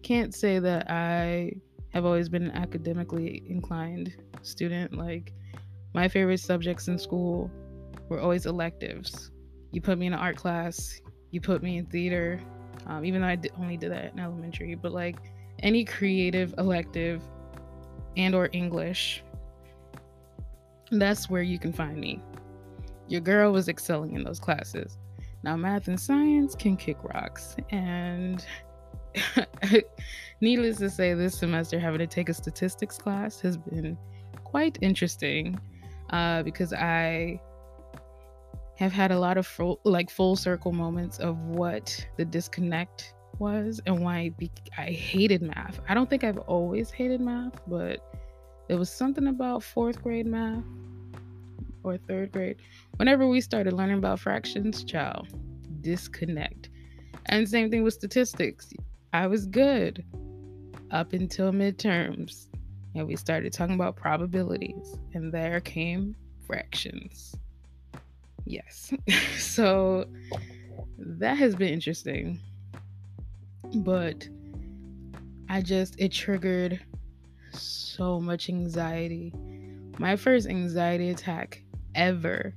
can't 0.02 0.34
say 0.34 0.58
that 0.58 0.90
I 0.90 1.52
have 1.90 2.06
always 2.06 2.30
been 2.30 2.44
an 2.44 2.52
academically 2.52 3.42
inclined 3.46 4.16
student. 4.40 4.96
Like, 4.96 5.34
my 5.92 6.08
favorite 6.08 6.40
subjects 6.40 6.88
in 6.88 6.98
school 6.98 7.50
were 8.08 8.18
always 8.18 8.46
electives. 8.46 9.32
You 9.70 9.82
put 9.82 9.98
me 9.98 10.06
in 10.06 10.14
an 10.14 10.18
art 10.18 10.36
class, 10.36 10.98
you 11.30 11.42
put 11.42 11.62
me 11.62 11.76
in 11.76 11.84
theater, 11.84 12.40
um, 12.86 13.04
even 13.04 13.20
though 13.20 13.26
I 13.28 13.38
only 13.58 13.76
did 13.76 13.92
that 13.92 14.14
in 14.14 14.18
elementary, 14.18 14.74
but 14.76 14.92
like 14.92 15.16
any 15.58 15.84
creative 15.84 16.54
elective 16.56 17.20
and 18.16 18.34
or 18.34 18.48
English, 18.54 19.22
that's 20.90 21.28
where 21.28 21.42
you 21.42 21.58
can 21.58 21.74
find 21.74 21.98
me. 22.00 22.22
Your 23.08 23.20
girl 23.20 23.52
was 23.52 23.68
excelling 23.68 24.14
in 24.14 24.24
those 24.24 24.40
classes. 24.40 24.96
Now, 25.42 25.56
math 25.56 25.88
and 25.88 25.98
science 25.98 26.54
can 26.54 26.76
kick 26.76 26.98
rocks. 27.02 27.56
And 27.70 28.44
needless 30.40 30.78
to 30.78 30.90
say, 30.90 31.14
this 31.14 31.38
semester 31.38 31.78
having 31.78 31.98
to 31.98 32.06
take 32.06 32.28
a 32.28 32.34
statistics 32.34 32.98
class 32.98 33.40
has 33.40 33.56
been 33.56 33.96
quite 34.44 34.78
interesting 34.80 35.58
uh, 36.10 36.42
because 36.42 36.72
I 36.72 37.40
have 38.76 38.92
had 38.92 39.12
a 39.12 39.18
lot 39.18 39.36
of 39.36 39.46
full, 39.46 39.80
like 39.84 40.10
full 40.10 40.36
circle 40.36 40.72
moments 40.72 41.18
of 41.18 41.38
what 41.44 42.06
the 42.16 42.24
disconnect 42.24 43.14
was 43.38 43.80
and 43.86 44.00
why 44.00 44.30
I, 44.76 44.84
hated 44.84 45.42
math. 45.42 45.80
I 45.88 45.94
don't 45.94 46.08
think 46.08 46.24
I've 46.24 46.38
always 46.38 46.90
hated 46.90 47.20
math, 47.20 47.60
but 47.66 48.00
it 48.68 48.74
was 48.74 48.90
something 48.90 49.28
about 49.28 49.62
fourth 49.62 50.02
grade 50.02 50.26
math 50.26 50.64
or 51.82 51.96
third 51.96 52.32
grade, 52.32 52.56
whenever 53.00 53.26
we 53.26 53.40
started 53.40 53.72
learning 53.72 53.96
about 53.96 54.20
fractions, 54.20 54.84
child, 54.84 55.26
disconnect. 55.80 56.68
And 57.26 57.48
same 57.48 57.70
thing 57.70 57.82
with 57.82 57.94
statistics. 57.94 58.74
I 59.14 59.26
was 59.26 59.46
good 59.46 60.04
up 60.90 61.14
until 61.14 61.50
midterms. 61.50 62.48
And 62.94 63.08
we 63.08 63.16
started 63.16 63.54
talking 63.54 63.74
about 63.74 63.96
probabilities. 63.96 64.98
And 65.14 65.32
there 65.32 65.62
came 65.62 66.14
fractions. 66.46 67.34
Yes. 68.44 68.92
so 69.38 70.04
that 70.98 71.38
has 71.38 71.54
been 71.54 71.72
interesting. 71.72 72.38
But 73.76 74.28
I 75.48 75.62
just, 75.62 75.98
it 75.98 76.12
triggered 76.12 76.78
so 77.50 78.20
much 78.20 78.50
anxiety. 78.50 79.32
My 79.98 80.16
first 80.16 80.46
anxiety 80.46 81.08
attack 81.08 81.62
ever 81.94 82.54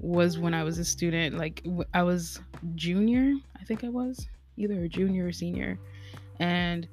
was 0.00 0.38
when 0.38 0.54
I 0.54 0.64
was 0.64 0.78
a 0.78 0.84
student. 0.84 1.36
Like 1.36 1.64
I 1.94 2.02
was 2.02 2.40
junior, 2.74 3.34
I 3.60 3.64
think 3.64 3.84
I 3.84 3.88
was 3.88 4.26
either 4.56 4.84
a 4.84 4.88
junior 4.88 5.26
or 5.26 5.32
senior, 5.32 5.78
and 6.38 6.88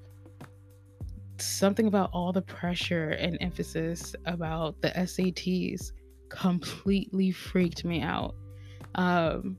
something 1.39 1.87
about 1.87 2.09
all 2.13 2.31
the 2.33 2.41
pressure 2.41 3.09
and 3.11 3.37
emphasis 3.41 4.15
about 4.25 4.81
the 4.81 4.89
SATs 4.89 5.91
completely 6.29 7.31
freaked 7.31 7.85
me 7.85 8.01
out. 8.01 8.35
Um, 8.95 9.57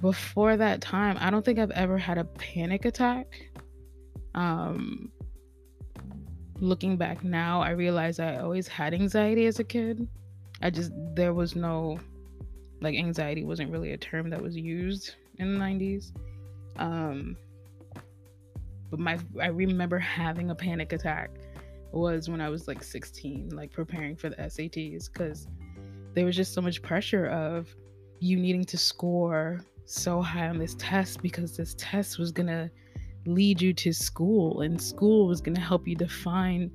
before 0.00 0.56
that 0.56 0.80
time, 0.80 1.16
I 1.20 1.30
don't 1.30 1.44
think 1.44 1.58
I've 1.58 1.70
ever 1.72 1.96
had 1.96 2.18
a 2.18 2.24
panic 2.24 2.84
attack. 2.84 3.50
Um, 4.34 5.10
looking 6.56 6.96
back 6.96 7.24
now, 7.24 7.60
I 7.62 7.70
realize 7.70 8.18
I 8.18 8.36
always 8.36 8.68
had 8.68 8.94
anxiety 8.94 9.46
as 9.46 9.58
a 9.58 9.64
kid. 9.64 10.08
I 10.62 10.70
just, 10.70 10.92
there 11.14 11.34
was 11.34 11.56
no, 11.56 11.98
like, 12.80 12.94
anxiety 12.94 13.44
wasn't 13.44 13.70
really 13.70 13.92
a 13.92 13.96
term 13.96 14.30
that 14.30 14.40
was 14.40 14.56
used 14.56 15.14
in 15.38 15.54
the 15.54 15.60
90s. 15.60 16.12
Um, 16.76 17.36
but 18.90 19.00
my, 19.00 19.18
I 19.40 19.48
remember 19.48 19.98
having 19.98 20.50
a 20.50 20.54
panic 20.54 20.92
attack 20.92 21.30
was 21.92 22.28
when 22.30 22.40
I 22.40 22.48
was 22.48 22.68
like 22.68 22.82
16, 22.82 23.50
like 23.50 23.72
preparing 23.72 24.16
for 24.16 24.30
the 24.30 24.36
SATs, 24.36 25.12
because 25.12 25.46
there 26.14 26.24
was 26.24 26.36
just 26.36 26.54
so 26.54 26.60
much 26.60 26.80
pressure 26.82 27.26
of 27.26 27.74
you 28.20 28.36
needing 28.36 28.64
to 28.64 28.78
score 28.78 29.60
so 29.84 30.22
high 30.22 30.48
on 30.48 30.58
this 30.58 30.74
test 30.78 31.20
because 31.22 31.56
this 31.56 31.74
test 31.76 32.18
was 32.18 32.30
gonna 32.30 32.70
lead 33.26 33.60
you 33.60 33.72
to 33.72 33.92
school 33.92 34.62
and 34.62 34.80
school 34.80 35.26
was 35.26 35.40
going 35.40 35.54
to 35.54 35.60
help 35.60 35.86
you 35.86 35.94
define 35.94 36.70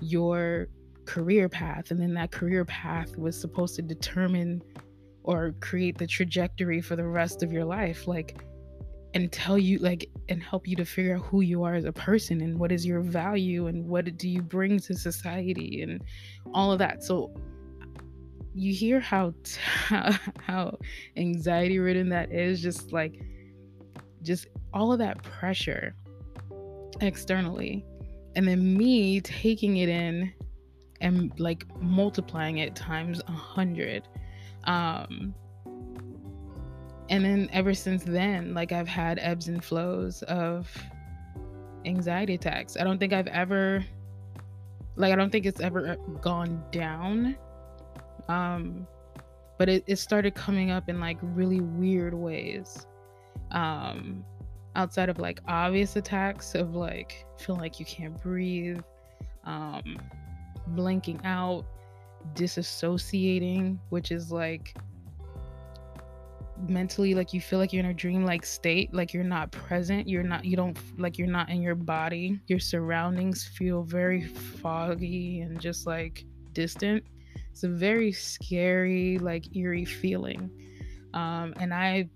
your 0.00 0.68
career 1.04 1.48
path 1.48 1.90
and 1.90 2.00
then 2.00 2.14
that 2.14 2.30
career 2.30 2.64
path 2.64 3.16
was 3.16 3.38
supposed 3.38 3.74
to 3.76 3.82
determine 3.82 4.62
or 5.24 5.54
create 5.60 5.98
the 5.98 6.06
trajectory 6.06 6.80
for 6.80 6.96
the 6.96 7.06
rest 7.06 7.42
of 7.42 7.52
your 7.52 7.64
life 7.64 8.06
like 8.06 8.42
and 9.14 9.30
tell 9.30 9.58
you 9.58 9.78
like 9.78 10.08
and 10.28 10.42
help 10.42 10.66
you 10.66 10.76
to 10.76 10.84
figure 10.84 11.16
out 11.16 11.22
who 11.22 11.42
you 11.42 11.62
are 11.62 11.74
as 11.74 11.84
a 11.84 11.92
person 11.92 12.40
and 12.40 12.58
what 12.58 12.72
is 12.72 12.86
your 12.86 13.00
value 13.00 13.66
and 13.66 13.86
what 13.86 14.16
do 14.16 14.28
you 14.28 14.40
bring 14.40 14.78
to 14.78 14.94
society 14.94 15.82
and 15.82 16.02
all 16.54 16.72
of 16.72 16.78
that. 16.78 17.02
So 17.02 17.34
you 18.54 18.72
hear 18.72 19.00
how 19.00 19.34
how 20.46 20.78
anxiety 21.16 21.78
ridden 21.78 22.08
that 22.10 22.32
is 22.32 22.62
just 22.62 22.92
like 22.92 23.20
just 24.22 24.46
all 24.72 24.92
of 24.92 24.98
that 24.98 25.22
pressure 25.22 25.94
externally 27.00 27.84
and 28.36 28.46
then 28.46 28.76
me 28.76 29.20
taking 29.20 29.78
it 29.78 29.88
in 29.88 30.32
and 31.02 31.38
like 31.38 31.66
multiplying 31.80 32.58
it 32.58 32.74
times 32.74 33.20
a 33.28 33.32
hundred. 33.32 34.08
Um 34.64 35.34
and 37.10 37.24
then 37.24 37.50
ever 37.52 37.74
since 37.74 38.04
then 38.04 38.54
like 38.54 38.72
i've 38.72 38.88
had 38.88 39.18
ebbs 39.20 39.48
and 39.48 39.62
flows 39.62 40.22
of 40.22 40.74
anxiety 41.84 42.34
attacks. 42.34 42.76
I 42.76 42.84
don't 42.84 42.98
think 42.98 43.12
i've 43.12 43.26
ever 43.26 43.84
like 44.96 45.12
i 45.12 45.16
don't 45.16 45.30
think 45.30 45.44
it's 45.44 45.60
ever 45.60 45.96
gone 46.22 46.64
down. 46.70 47.36
Um 48.28 48.86
but 49.58 49.68
it, 49.68 49.84
it 49.86 49.96
started 49.96 50.34
coming 50.34 50.70
up 50.70 50.88
in 50.88 50.98
like 51.00 51.18
really 51.20 51.60
weird 51.60 52.14
ways. 52.14 52.86
Um 53.50 54.24
outside 54.76 55.08
of 55.08 55.18
like 55.18 55.40
obvious 55.48 55.96
attacks 55.96 56.54
of 56.54 56.74
like 56.74 57.26
feeling 57.36 57.60
like 57.60 57.78
you 57.78 57.84
can't 57.84 58.20
breathe 58.22 58.80
um 59.44 59.98
blanking 60.70 61.20
out 61.24 61.64
disassociating 62.34 63.78
which 63.90 64.10
is 64.10 64.30
like 64.30 64.76
mentally 66.68 67.14
like 67.14 67.32
you 67.32 67.40
feel 67.40 67.58
like 67.58 67.72
you're 67.72 67.82
in 67.82 67.90
a 67.90 67.94
dream-like 67.94 68.44
state 68.46 68.92
like 68.94 69.12
you're 69.12 69.24
not 69.24 69.50
present 69.50 70.08
you're 70.08 70.22
not 70.22 70.44
you 70.44 70.56
don't 70.56 70.78
like 70.98 71.18
you're 71.18 71.26
not 71.26 71.48
in 71.48 71.60
your 71.60 71.74
body. 71.74 72.40
Your 72.46 72.58
surroundings 72.58 73.44
feel 73.44 73.82
very 73.82 74.22
foggy 74.22 75.40
and 75.40 75.60
just 75.60 75.86
like 75.86 76.24
distant. 76.52 77.04
It's 77.50 77.64
a 77.64 77.68
very 77.68 78.12
scary 78.12 79.18
like 79.18 79.56
eerie 79.56 79.84
feeling. 79.84 80.50
Um 81.14 81.54
and 81.58 81.74
i 81.74 82.08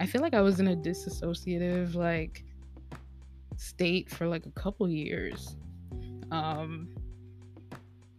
I 0.00 0.06
feel 0.06 0.22
like 0.22 0.34
I 0.34 0.40
was 0.40 0.60
in 0.60 0.68
a 0.68 0.76
disassociative 0.76 1.94
like 1.94 2.44
state 3.56 4.08
for 4.08 4.28
like 4.28 4.46
a 4.46 4.52
couple 4.52 4.88
years. 4.88 5.56
Um 6.30 6.88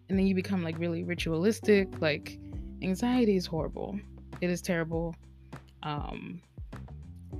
and 0.09 0.17
then 0.17 0.25
you 0.25 0.35
become 0.35 0.63
like 0.63 0.77
really 0.79 1.03
ritualistic, 1.03 1.87
like 2.01 2.39
anxiety 2.81 3.35
is 3.35 3.45
horrible. 3.45 3.99
It 4.41 4.49
is 4.49 4.61
terrible. 4.61 5.15
Um 5.83 6.41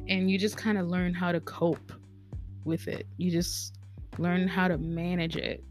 and 0.07 0.29
you 0.29 0.37
just 0.37 0.57
kind 0.57 0.77
of 0.77 0.87
learn 0.87 1.13
how 1.13 1.31
to 1.31 1.39
cope 1.41 1.91
with 2.63 2.87
it. 2.87 3.07
You 3.17 3.31
just 3.31 3.77
learn 4.17 4.47
how 4.47 4.67
to 4.67 4.77
manage 4.77 5.35
it. 5.35 5.63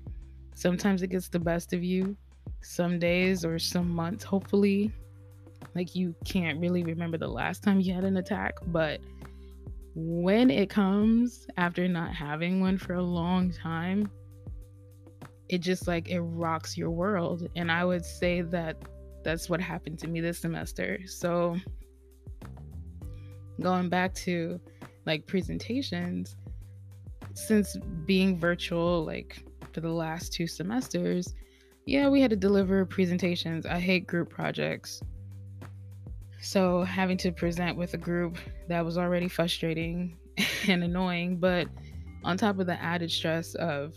Sometimes 0.55 1.03
it 1.03 1.09
gets 1.09 1.29
the 1.29 1.39
best 1.39 1.73
of 1.73 1.83
you. 1.83 2.17
Some 2.61 2.99
days 2.99 3.45
or 3.45 3.59
some 3.59 3.89
months, 3.89 4.25
hopefully, 4.25 4.93
like 5.75 5.95
you 5.95 6.15
can't 6.25 6.59
really 6.61 6.83
remember 6.83 7.19
the 7.19 7.29
last 7.29 7.63
time 7.63 7.81
you 7.81 7.95
had 7.95 8.05
an 8.05 8.17
attack, 8.17 8.55
but 8.67 9.01
when 9.95 10.51
it 10.51 10.71
comes 10.71 11.47
after 11.57 11.87
not 11.89 12.15
having 12.15 12.61
one 12.61 12.79
for 12.79 12.95
a 12.95 13.03
long 13.03 13.53
time, 13.53 14.11
it 15.49 15.59
just 15.59 15.87
like 15.87 16.09
it 16.09 16.21
rocks 16.21 16.77
your 16.77 16.91
world. 16.91 17.49
And 17.57 17.71
I 17.71 17.85
would 17.85 18.05
say 18.05 18.43
that 18.43 18.77
that's 19.25 19.49
what 19.49 19.61
happened 19.61 19.99
to 20.01 20.09
me 20.09 20.21
this 20.21 20.39
semester. 20.39 21.01
So 21.07 21.57
going 23.61 23.89
back 23.89 24.15
to 24.15 24.61
like 25.07 25.27
presentations, 25.27 26.37
since 27.35 27.77
being 28.05 28.39
virtual 28.39 29.05
like 29.05 29.43
for 29.73 29.81
the 29.81 29.91
last 29.91 30.33
two 30.33 30.47
semesters, 30.47 31.35
yeah, 31.87 32.09
we 32.09 32.21
had 32.21 32.31
to 32.31 32.37
deliver 32.37 32.85
presentations. 32.85 33.65
I 33.65 33.79
hate 33.81 34.07
group 34.07 34.29
projects. 34.29 35.01
So 36.41 36.85
having 36.85 37.17
to 37.19 37.33
present 37.33 37.77
with 37.77 37.95
a 37.95 37.99
group 37.99 38.37
that 38.69 38.85
was 38.85 38.99
already 38.99 39.29
frustrating 39.29 40.17
and 40.69 40.85
annoying, 40.85 41.39
but 41.39 41.69
on 42.25 42.37
top 42.37 42.59
of 42.59 42.67
the 42.67 42.81
added 42.81 43.11
stress 43.11 43.55
of 43.55 43.95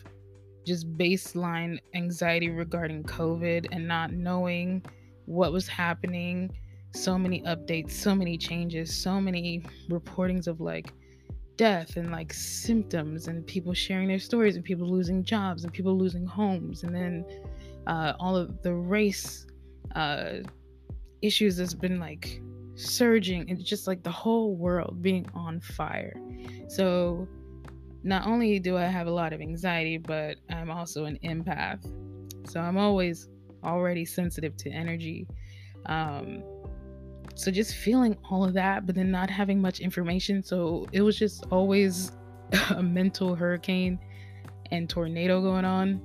just 0.65 0.91
baseline 0.97 1.79
anxiety 1.95 2.49
regarding 2.49 3.03
COVID 3.03 3.67
and 3.71 3.87
not 3.87 4.13
knowing 4.13 4.83
what 5.25 5.51
was 5.51 5.67
happening, 5.67 6.51
so 6.93 7.17
many 7.17 7.41
updates, 7.43 7.91
so 7.91 8.13
many 8.13 8.37
changes, 8.37 8.93
so 8.93 9.19
many 9.19 9.63
reportings 9.89 10.47
of 10.47 10.59
like 10.59 10.91
death 11.57 11.95
and 11.97 12.11
like 12.11 12.33
symptoms 12.33 13.27
and 13.27 13.45
people 13.45 13.73
sharing 13.73 14.07
their 14.07 14.19
stories 14.19 14.55
and 14.55 14.65
people 14.65 14.89
losing 14.89 15.23
jobs 15.23 15.63
and 15.63 15.73
people 15.73 15.97
losing 15.97 16.25
homes. 16.25 16.83
And 16.83 16.93
then 16.93 17.25
uh, 17.87 18.13
all 18.19 18.35
of 18.35 18.61
the 18.61 18.73
race 18.73 19.45
uh, 19.95 20.37
issues 21.21 21.57
has 21.57 21.73
been 21.73 21.99
like 21.99 22.41
surging 22.75 23.49
and 23.49 23.63
just 23.63 23.87
like 23.87 24.03
the 24.03 24.11
whole 24.11 24.55
world 24.55 25.01
being 25.01 25.27
on 25.33 25.59
fire. 25.59 26.15
So 26.67 27.27
not 28.03 28.25
only 28.27 28.59
do 28.59 28.77
i 28.77 28.85
have 28.85 29.07
a 29.07 29.11
lot 29.11 29.33
of 29.33 29.41
anxiety 29.41 29.97
but 29.97 30.37
i'm 30.49 30.71
also 30.71 31.05
an 31.05 31.17
empath 31.23 31.83
so 32.49 32.59
i'm 32.59 32.77
always 32.77 33.29
already 33.63 34.05
sensitive 34.05 34.55
to 34.57 34.69
energy 34.69 35.27
um, 35.85 36.43
so 37.35 37.51
just 37.51 37.75
feeling 37.75 38.17
all 38.29 38.43
of 38.43 38.53
that, 38.53 38.85
but 38.85 38.95
then 38.95 39.11
not 39.11 39.29
having 39.29 39.61
much 39.61 39.79
information. 39.79 40.43
So 40.43 40.87
it 40.91 41.01
was 41.01 41.17
just 41.17 41.45
always 41.49 42.11
a 42.75 42.83
mental 42.83 43.35
hurricane 43.35 43.99
and 44.71 44.89
tornado 44.89 45.41
going 45.41 45.65
on. 45.65 46.01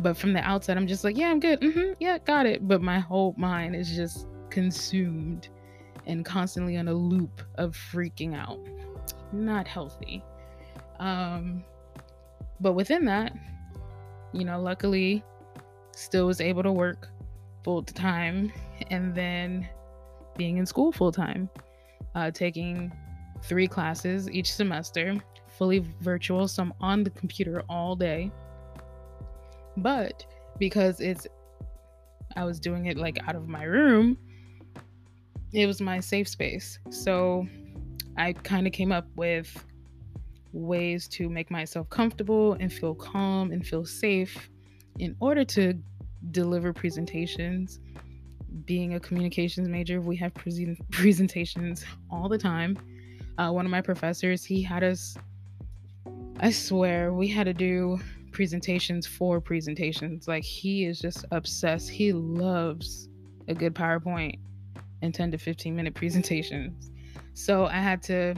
But 0.00 0.16
from 0.16 0.32
the 0.32 0.40
outside, 0.40 0.76
I'm 0.76 0.86
just 0.86 1.04
like, 1.04 1.18
yeah, 1.18 1.30
I'm 1.30 1.38
good. 1.38 1.60
Mm-hmm, 1.60 1.92
yeah, 2.00 2.18
got 2.18 2.46
it. 2.46 2.66
But 2.66 2.80
my 2.80 2.98
whole 2.98 3.34
mind 3.36 3.76
is 3.76 3.94
just 3.94 4.26
consumed 4.50 5.48
and 6.06 6.24
constantly 6.24 6.76
on 6.76 6.88
a 6.88 6.94
loop 6.94 7.42
of 7.56 7.76
freaking 7.76 8.34
out. 8.34 8.58
Not 9.32 9.68
healthy. 9.68 10.24
Um, 10.98 11.64
but 12.60 12.72
within 12.72 13.04
that, 13.06 13.32
you 14.32 14.44
know, 14.44 14.60
luckily, 14.60 15.22
still 15.92 16.26
was 16.26 16.40
able 16.40 16.62
to 16.62 16.72
work 16.72 17.08
full 17.64 17.82
time. 17.82 18.52
And 18.90 19.14
then 19.14 19.68
being 20.36 20.56
in 20.56 20.66
school 20.66 20.92
full 20.92 21.12
time, 21.12 21.48
uh, 22.14 22.30
taking 22.30 22.92
three 23.42 23.66
classes 23.66 24.30
each 24.30 24.52
semester, 24.52 25.16
fully 25.58 25.84
virtual, 26.00 26.48
so 26.48 26.62
I'm 26.62 26.74
on 26.80 27.04
the 27.04 27.10
computer 27.10 27.62
all 27.68 27.96
day. 27.96 28.30
But 29.76 30.24
because 30.58 31.00
it's, 31.00 31.26
I 32.36 32.44
was 32.44 32.60
doing 32.60 32.86
it 32.86 32.96
like 32.96 33.18
out 33.26 33.34
of 33.34 33.48
my 33.48 33.64
room, 33.64 34.16
it 35.52 35.66
was 35.66 35.80
my 35.80 36.00
safe 36.00 36.28
space. 36.28 36.78
So 36.90 37.46
I 38.16 38.32
kind 38.32 38.66
of 38.66 38.72
came 38.72 38.92
up 38.92 39.06
with 39.16 39.64
ways 40.52 41.08
to 41.08 41.28
make 41.28 41.50
myself 41.50 41.88
comfortable 41.90 42.54
and 42.60 42.72
feel 42.72 42.94
calm 42.94 43.50
and 43.50 43.66
feel 43.66 43.84
safe 43.84 44.50
in 44.98 45.16
order 45.20 45.44
to 45.44 45.74
deliver 46.30 46.72
presentations 46.72 47.80
being 48.64 48.94
a 48.94 49.00
communications 49.00 49.68
major, 49.68 50.00
we 50.00 50.16
have 50.16 50.34
pre- 50.34 50.76
presentations 50.90 51.84
all 52.10 52.28
the 52.28 52.38
time. 52.38 52.78
Uh, 53.38 53.50
one 53.50 53.64
of 53.64 53.70
my 53.70 53.80
professors, 53.80 54.44
he 54.44 54.62
had 54.62 54.84
us, 54.84 55.16
I 56.40 56.50
swear, 56.50 57.12
we 57.12 57.28
had 57.28 57.44
to 57.44 57.54
do 57.54 57.98
presentations 58.30 59.06
for 59.06 59.40
presentations. 59.40 60.28
Like, 60.28 60.44
he 60.44 60.84
is 60.84 60.98
just 60.98 61.24
obsessed. 61.30 61.88
He 61.88 62.12
loves 62.12 63.08
a 63.48 63.54
good 63.54 63.74
PowerPoint 63.74 64.38
and 65.00 65.14
10 65.14 65.32
to 65.32 65.38
15 65.38 65.74
minute 65.74 65.94
presentations. 66.02 66.90
So 67.34 67.66
I 67.66 67.78
had 67.78 68.02
to 68.04 68.34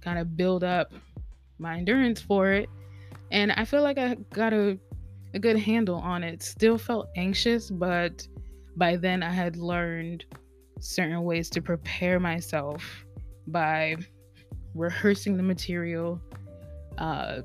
kind 0.00 0.18
of 0.18 0.36
build 0.36 0.64
up 0.64 0.92
my 1.58 1.76
endurance 1.76 2.20
for 2.20 2.50
it. 2.50 2.68
And 3.30 3.52
I 3.52 3.64
feel 3.64 3.82
like 3.82 3.98
I 3.98 4.14
got 4.30 4.52
a, 4.52 4.78
a 5.34 5.38
good 5.38 5.58
handle 5.58 5.96
on 5.96 6.22
it. 6.22 6.42
Still 6.42 6.78
felt 6.78 7.08
anxious, 7.16 7.70
but 7.70 8.26
by 8.76 8.96
then 8.96 9.22
I 9.22 9.30
had 9.30 9.56
learned 9.56 10.24
certain 10.80 11.22
ways 11.22 11.50
to 11.50 11.60
prepare 11.60 12.20
myself 12.20 13.04
by 13.48 13.96
rehearsing 14.74 15.36
the 15.36 15.42
material 15.42 16.20
uh, 16.98 17.42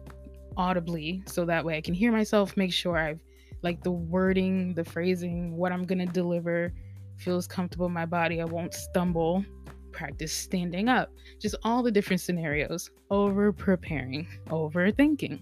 audibly 0.56 1.24
so 1.26 1.46
that 1.46 1.66
way 1.66 1.78
I 1.78 1.82
can 1.82 1.94
hear 1.94 2.12
myself, 2.12 2.56
make 2.56 2.72
sure 2.74 2.98
I've 2.98 3.20
like 3.64 3.82
the 3.82 3.92
wording, 3.92 4.74
the 4.74 4.84
phrasing, 4.84 5.56
what 5.56 5.72
I'm 5.72 5.86
gonna 5.86 6.06
deliver 6.06 6.74
feels 7.18 7.48
comfortable 7.48 7.86
in 7.86 7.94
my 7.94 8.06
body. 8.06 8.42
I 8.42 8.46
won't 8.46 8.74
stumble. 8.74 9.46
Practice 9.94 10.34
standing 10.34 10.90
up. 10.90 11.12
Just 11.40 11.56
all 11.64 11.84
the 11.84 11.92
different 11.92 12.22
scenarios. 12.22 12.90
Over 13.10 13.54
preparing, 13.54 14.28
overthinking. 14.48 15.42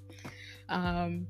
Um, 0.70 1.26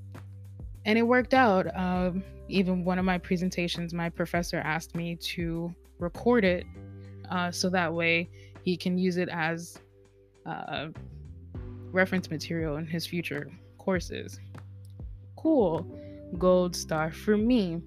and 0.85 0.97
it 0.97 1.03
worked 1.03 1.33
out. 1.33 1.67
Um, 1.77 2.23
even 2.49 2.83
one 2.83 2.99
of 2.99 3.05
my 3.05 3.17
presentations, 3.17 3.93
my 3.93 4.09
professor 4.09 4.57
asked 4.57 4.95
me 4.95 5.15
to 5.15 5.73
record 5.99 6.43
it 6.43 6.65
uh, 7.29 7.51
so 7.51 7.69
that 7.69 7.93
way 7.93 8.29
he 8.63 8.75
can 8.75 8.97
use 8.97 9.17
it 9.17 9.29
as 9.29 9.79
uh, 10.45 10.87
reference 11.91 12.29
material 12.29 12.77
in 12.77 12.85
his 12.85 13.05
future 13.05 13.49
courses. 13.77 14.39
Cool. 15.37 15.85
Gold 16.37 16.75
star 16.75 17.11
for 17.11 17.37
me. 17.37 17.81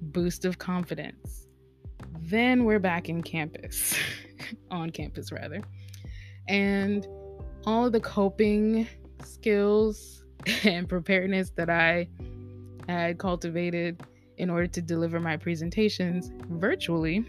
Boost 0.00 0.44
of 0.44 0.58
confidence. 0.58 1.46
Then 2.20 2.64
we're 2.64 2.80
back 2.80 3.08
in 3.08 3.22
campus, 3.22 3.94
on 4.70 4.90
campus 4.90 5.32
rather. 5.32 5.60
And 6.48 7.06
all 7.66 7.90
the 7.90 8.00
coping 8.00 8.86
skills 9.24 10.24
and 10.64 10.88
preparedness 10.88 11.50
that 11.56 11.70
I 11.70 12.08
had 12.88 13.18
cultivated 13.18 14.02
in 14.38 14.50
order 14.50 14.66
to 14.66 14.82
deliver 14.82 15.18
my 15.18 15.36
presentations 15.36 16.30
virtually 16.50 17.24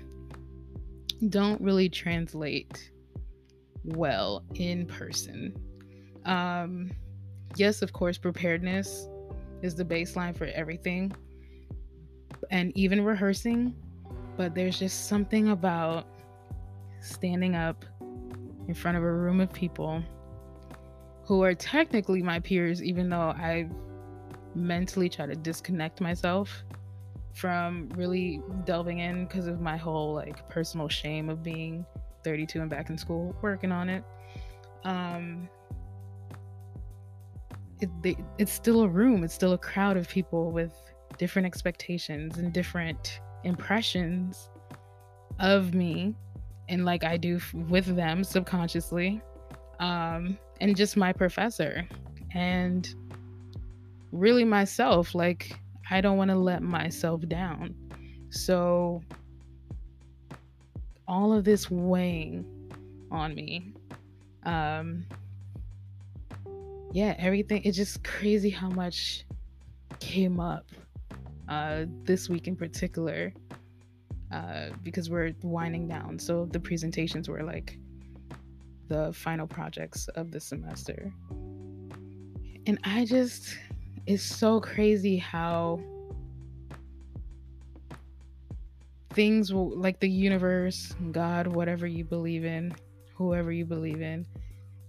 don't 1.29 1.59
really 1.61 1.89
translate 1.89 2.91
well 3.83 4.43
in 4.55 4.85
person. 4.85 5.55
Um, 6.25 6.91
yes, 7.55 7.81
of 7.81 7.93
course, 7.93 8.17
preparedness 8.17 9.07
is 9.61 9.73
the 9.73 9.85
baseline 9.85 10.37
for 10.37 10.45
everything, 10.45 11.11
and 12.51 12.75
even 12.77 13.03
rehearsing, 13.03 13.73
but 14.35 14.53
there's 14.53 14.77
just 14.77 15.07
something 15.07 15.49
about 15.49 16.05
standing 17.01 17.55
up 17.55 17.85
in 18.67 18.73
front 18.73 18.97
of 18.97 19.03
a 19.03 19.11
room 19.11 19.39
of 19.39 19.51
people 19.53 20.03
who 21.23 21.43
are 21.43 21.53
technically 21.53 22.21
my 22.21 22.39
peers, 22.39 22.81
even 22.83 23.09
though 23.09 23.19
I 23.19 23.69
mentally 24.55 25.09
try 25.09 25.25
to 25.25 25.35
disconnect 25.35 26.01
myself 26.01 26.63
from 27.33 27.89
really 27.95 28.41
delving 28.65 28.99
in 28.99 29.25
because 29.25 29.47
of 29.47 29.61
my 29.61 29.77
whole 29.77 30.13
like 30.13 30.49
personal 30.49 30.87
shame 30.87 31.29
of 31.29 31.43
being 31.43 31.85
32 32.23 32.61
and 32.61 32.69
back 32.69 32.89
in 32.89 32.97
school, 32.97 33.35
working 33.41 33.71
on 33.71 33.89
it. 33.89 34.03
Um, 34.83 35.47
it, 37.79 37.89
they, 38.01 38.17
it's 38.37 38.51
still 38.51 38.81
a 38.81 38.87
room, 38.87 39.23
it's 39.23 39.33
still 39.33 39.53
a 39.53 39.57
crowd 39.57 39.97
of 39.97 40.07
people 40.07 40.51
with 40.51 40.73
different 41.17 41.45
expectations 41.45 42.37
and 42.37 42.51
different 42.51 43.21
impressions 43.43 44.49
of 45.39 45.73
me 45.73 46.15
and 46.69 46.85
like 46.85 47.03
I 47.03 47.17
do 47.17 47.39
with 47.53 47.95
them 47.95 48.23
subconsciously 48.23 49.21
um, 49.79 50.37
and 50.59 50.75
just 50.75 50.97
my 50.97 51.13
professor 51.13 51.87
and 52.33 52.93
really 54.11 54.43
myself. 54.43 55.15
Like, 55.15 55.57
I 55.89 56.01
don't 56.01 56.17
want 56.17 56.31
to 56.31 56.37
let 56.37 56.61
myself 56.61 57.27
down. 57.27 57.75
So, 58.29 59.01
all 61.07 61.31
of 61.31 61.45
this 61.45 61.71
weighing 61.71 62.45
on 63.11 63.33
me, 63.35 63.73
Um, 64.43 65.05
yeah, 66.93 67.15
everything. 67.17 67.61
It's 67.63 67.77
just 67.77 68.03
crazy 68.03 68.49
how 68.49 68.69
much 68.69 69.25
came 69.99 70.39
up 70.39 70.65
uh, 71.49 71.85
this 72.03 72.29
week 72.29 72.47
in 72.47 72.55
particular 72.55 73.33
uh, 74.31 74.69
because 74.83 75.09
we're 75.09 75.33
winding 75.41 75.87
down. 75.87 76.19
So 76.19 76.45
the 76.45 76.59
presentations 76.59 77.29
were 77.29 77.43
like 77.43 77.77
the 78.87 79.13
final 79.13 79.47
projects 79.47 80.07
of 80.09 80.31
the 80.31 80.39
semester. 80.39 81.11
And 82.65 82.79
I 82.83 83.05
just, 83.05 83.57
it's 84.05 84.23
so 84.23 84.59
crazy 84.59 85.17
how 85.17 85.79
things 89.11 89.53
will, 89.53 89.77
like 89.77 89.99
the 89.99 90.09
universe, 90.09 90.93
God, 91.11 91.47
whatever 91.47 91.87
you 91.87 92.03
believe 92.03 92.45
in, 92.45 92.73
whoever 93.15 93.51
you 93.51 93.65
believe 93.65 94.01
in, 94.01 94.25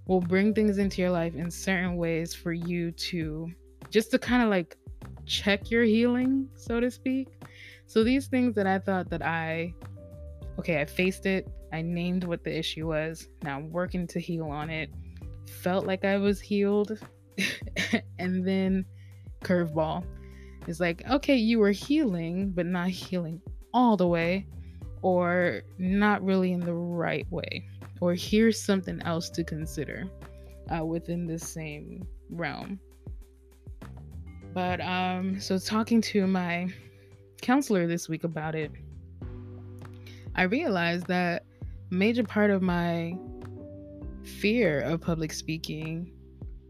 will 0.06 0.20
bring 0.20 0.54
things 0.54 0.78
into 0.78 1.00
your 1.00 1.10
life 1.10 1.34
in 1.34 1.50
certain 1.50 1.96
ways 1.96 2.34
for 2.34 2.52
you 2.52 2.90
to 2.92 3.50
just 3.90 4.10
to 4.10 4.18
kind 4.18 4.42
of 4.42 4.48
like 4.48 4.76
check 5.26 5.70
your 5.70 5.84
healing, 5.84 6.48
so 6.56 6.80
to 6.80 6.90
speak. 6.90 7.28
So 7.88 8.04
these 8.04 8.26
things 8.26 8.54
that 8.54 8.66
I 8.66 8.78
thought 8.78 9.08
that 9.10 9.24
I 9.24 9.74
okay, 10.58 10.80
I 10.80 10.84
faced 10.84 11.24
it, 11.24 11.48
I 11.72 11.80
named 11.82 12.24
what 12.24 12.44
the 12.44 12.56
issue 12.56 12.86
was. 12.86 13.28
Now 13.42 13.56
I'm 13.56 13.72
working 13.72 14.06
to 14.08 14.20
heal 14.20 14.46
on 14.46 14.68
it. 14.68 14.90
Felt 15.62 15.86
like 15.86 16.04
I 16.04 16.18
was 16.18 16.38
healed. 16.40 16.98
and 18.18 18.46
then 18.46 18.84
curveball. 19.42 20.04
It's 20.66 20.80
like, 20.80 21.02
okay, 21.08 21.36
you 21.36 21.58
were 21.58 21.70
healing, 21.70 22.50
but 22.50 22.66
not 22.66 22.90
healing 22.90 23.40
all 23.72 23.96
the 23.96 24.06
way, 24.06 24.46
or 25.00 25.62
not 25.78 26.22
really 26.22 26.52
in 26.52 26.60
the 26.60 26.74
right 26.74 27.26
way. 27.30 27.66
Or 28.02 28.14
here's 28.14 28.60
something 28.60 29.00
else 29.02 29.30
to 29.30 29.44
consider 29.44 30.04
uh, 30.68 30.84
within 30.84 31.26
the 31.26 31.38
same 31.38 32.06
realm. 32.28 32.78
But 34.52 34.82
um, 34.82 35.40
so 35.40 35.58
talking 35.58 36.02
to 36.02 36.26
my 36.26 36.68
counselor 37.40 37.86
this 37.86 38.08
week 38.08 38.24
about 38.24 38.54
it, 38.54 38.70
I 40.34 40.42
realized 40.42 41.06
that 41.06 41.44
major 41.90 42.24
part 42.24 42.50
of 42.50 42.62
my 42.62 43.16
fear 44.22 44.80
of 44.80 45.00
public 45.00 45.32
speaking 45.32 46.12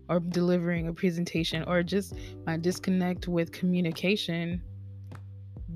or 0.09 0.21
delivering 0.21 0.89
a 0.89 0.93
presentation 0.93 1.63
or 1.65 1.83
just 1.83 2.15
my 2.47 2.57
disconnect 2.57 3.29
with 3.29 3.53
communication 3.53 4.63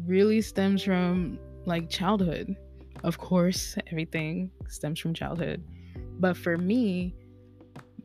really 0.07 0.41
stems 0.41 0.83
from 0.83 1.39
like 1.67 1.91
childhood. 1.91 2.57
Of 3.05 3.19
course, 3.19 3.77
everything 3.91 4.51
stems 4.69 5.01
from 5.01 5.13
childhood. 5.13 5.63
But 6.19 6.37
for 6.37 6.57
me, 6.57 7.15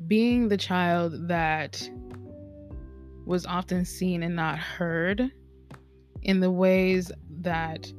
being 0.07 0.47
the 0.47 0.57
child 0.57 1.27
that 1.27 1.89
was 3.25 3.45
often 3.45 3.85
seen 3.85 4.23
and 4.23 4.35
not 4.35 4.57
heard 4.57 5.31
in 6.27 6.39
the 6.39 6.51
ways 6.51 7.11
that 7.41 7.91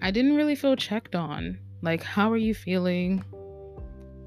I 0.00 0.10
didn't 0.10 0.36
really 0.36 0.54
feel 0.54 0.76
checked 0.76 1.14
on. 1.14 1.58
Like, 1.82 2.02
how 2.02 2.32
are 2.32 2.36
you 2.36 2.54
feeling? 2.54 3.22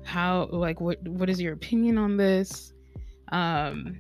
How, 0.04 0.48
like, 0.52 0.80
what, 0.80 1.06
what 1.08 1.30
is 1.30 1.42
your 1.42 1.54
opinion 1.54 1.98
on 1.98 2.18
this? 2.18 2.74
Um, 3.32 4.00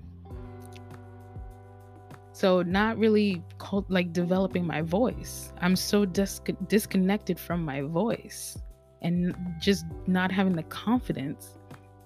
so 2.34 2.62
not 2.62 2.98
really 2.98 3.42
cult, 3.58 3.90
like 3.90 4.14
developing 4.14 4.68
my 4.68 4.82
voice. 4.82 5.52
I'm 5.60 5.76
so 5.76 6.06
dis- 6.06 6.42
disconnected 6.68 7.40
from 7.40 7.66
my 7.66 7.82
voice 7.82 8.60
and 9.02 9.36
just 9.60 9.86
not 10.06 10.32
having 10.32 10.56
the 10.56 10.64
confidence 10.64 11.58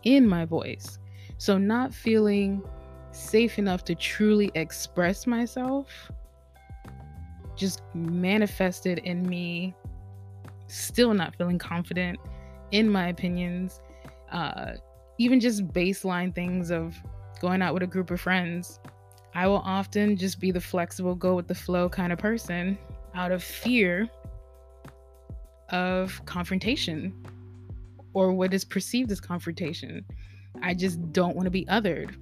in 0.03 0.27
my 0.27 0.45
voice. 0.45 0.99
So 1.37 1.57
not 1.57 1.93
feeling 1.93 2.63
safe 3.11 3.59
enough 3.59 3.83
to 3.85 3.95
truly 3.95 4.51
express 4.55 5.27
myself 5.27 6.11
just 7.61 7.83
manifested 7.93 8.97
in 8.99 9.27
me 9.29 9.73
still 10.67 11.13
not 11.13 11.35
feeling 11.35 11.59
confident 11.59 12.17
in 12.71 12.89
my 12.89 13.09
opinions 13.09 13.81
uh, 14.31 14.71
even 15.17 15.39
just 15.39 15.67
baseline 15.67 16.33
things 16.33 16.71
of 16.71 16.95
going 17.39 17.61
out 17.61 17.75
with 17.75 17.83
a 17.83 17.87
group 17.87 18.09
of 18.09 18.19
friends. 18.19 18.79
I 19.35 19.47
will 19.47 19.61
often 19.63 20.17
just 20.17 20.39
be 20.39 20.49
the 20.49 20.59
flexible 20.59 21.13
go 21.13 21.35
with 21.35 21.47
the 21.47 21.55
flow 21.55 21.87
kind 21.89 22.11
of 22.11 22.17
person 22.17 22.77
out 23.13 23.31
of 23.31 23.43
fear 23.43 24.09
of 25.69 26.19
confrontation 26.25 27.13
or 28.13 28.33
what 28.33 28.53
is 28.53 28.65
perceived 28.65 29.11
as 29.11 29.21
confrontation. 29.21 30.03
I 30.63 30.73
just 30.73 31.13
don't 31.13 31.35
want 31.35 31.45
to 31.45 31.51
be 31.51 31.65
othered 31.65 32.15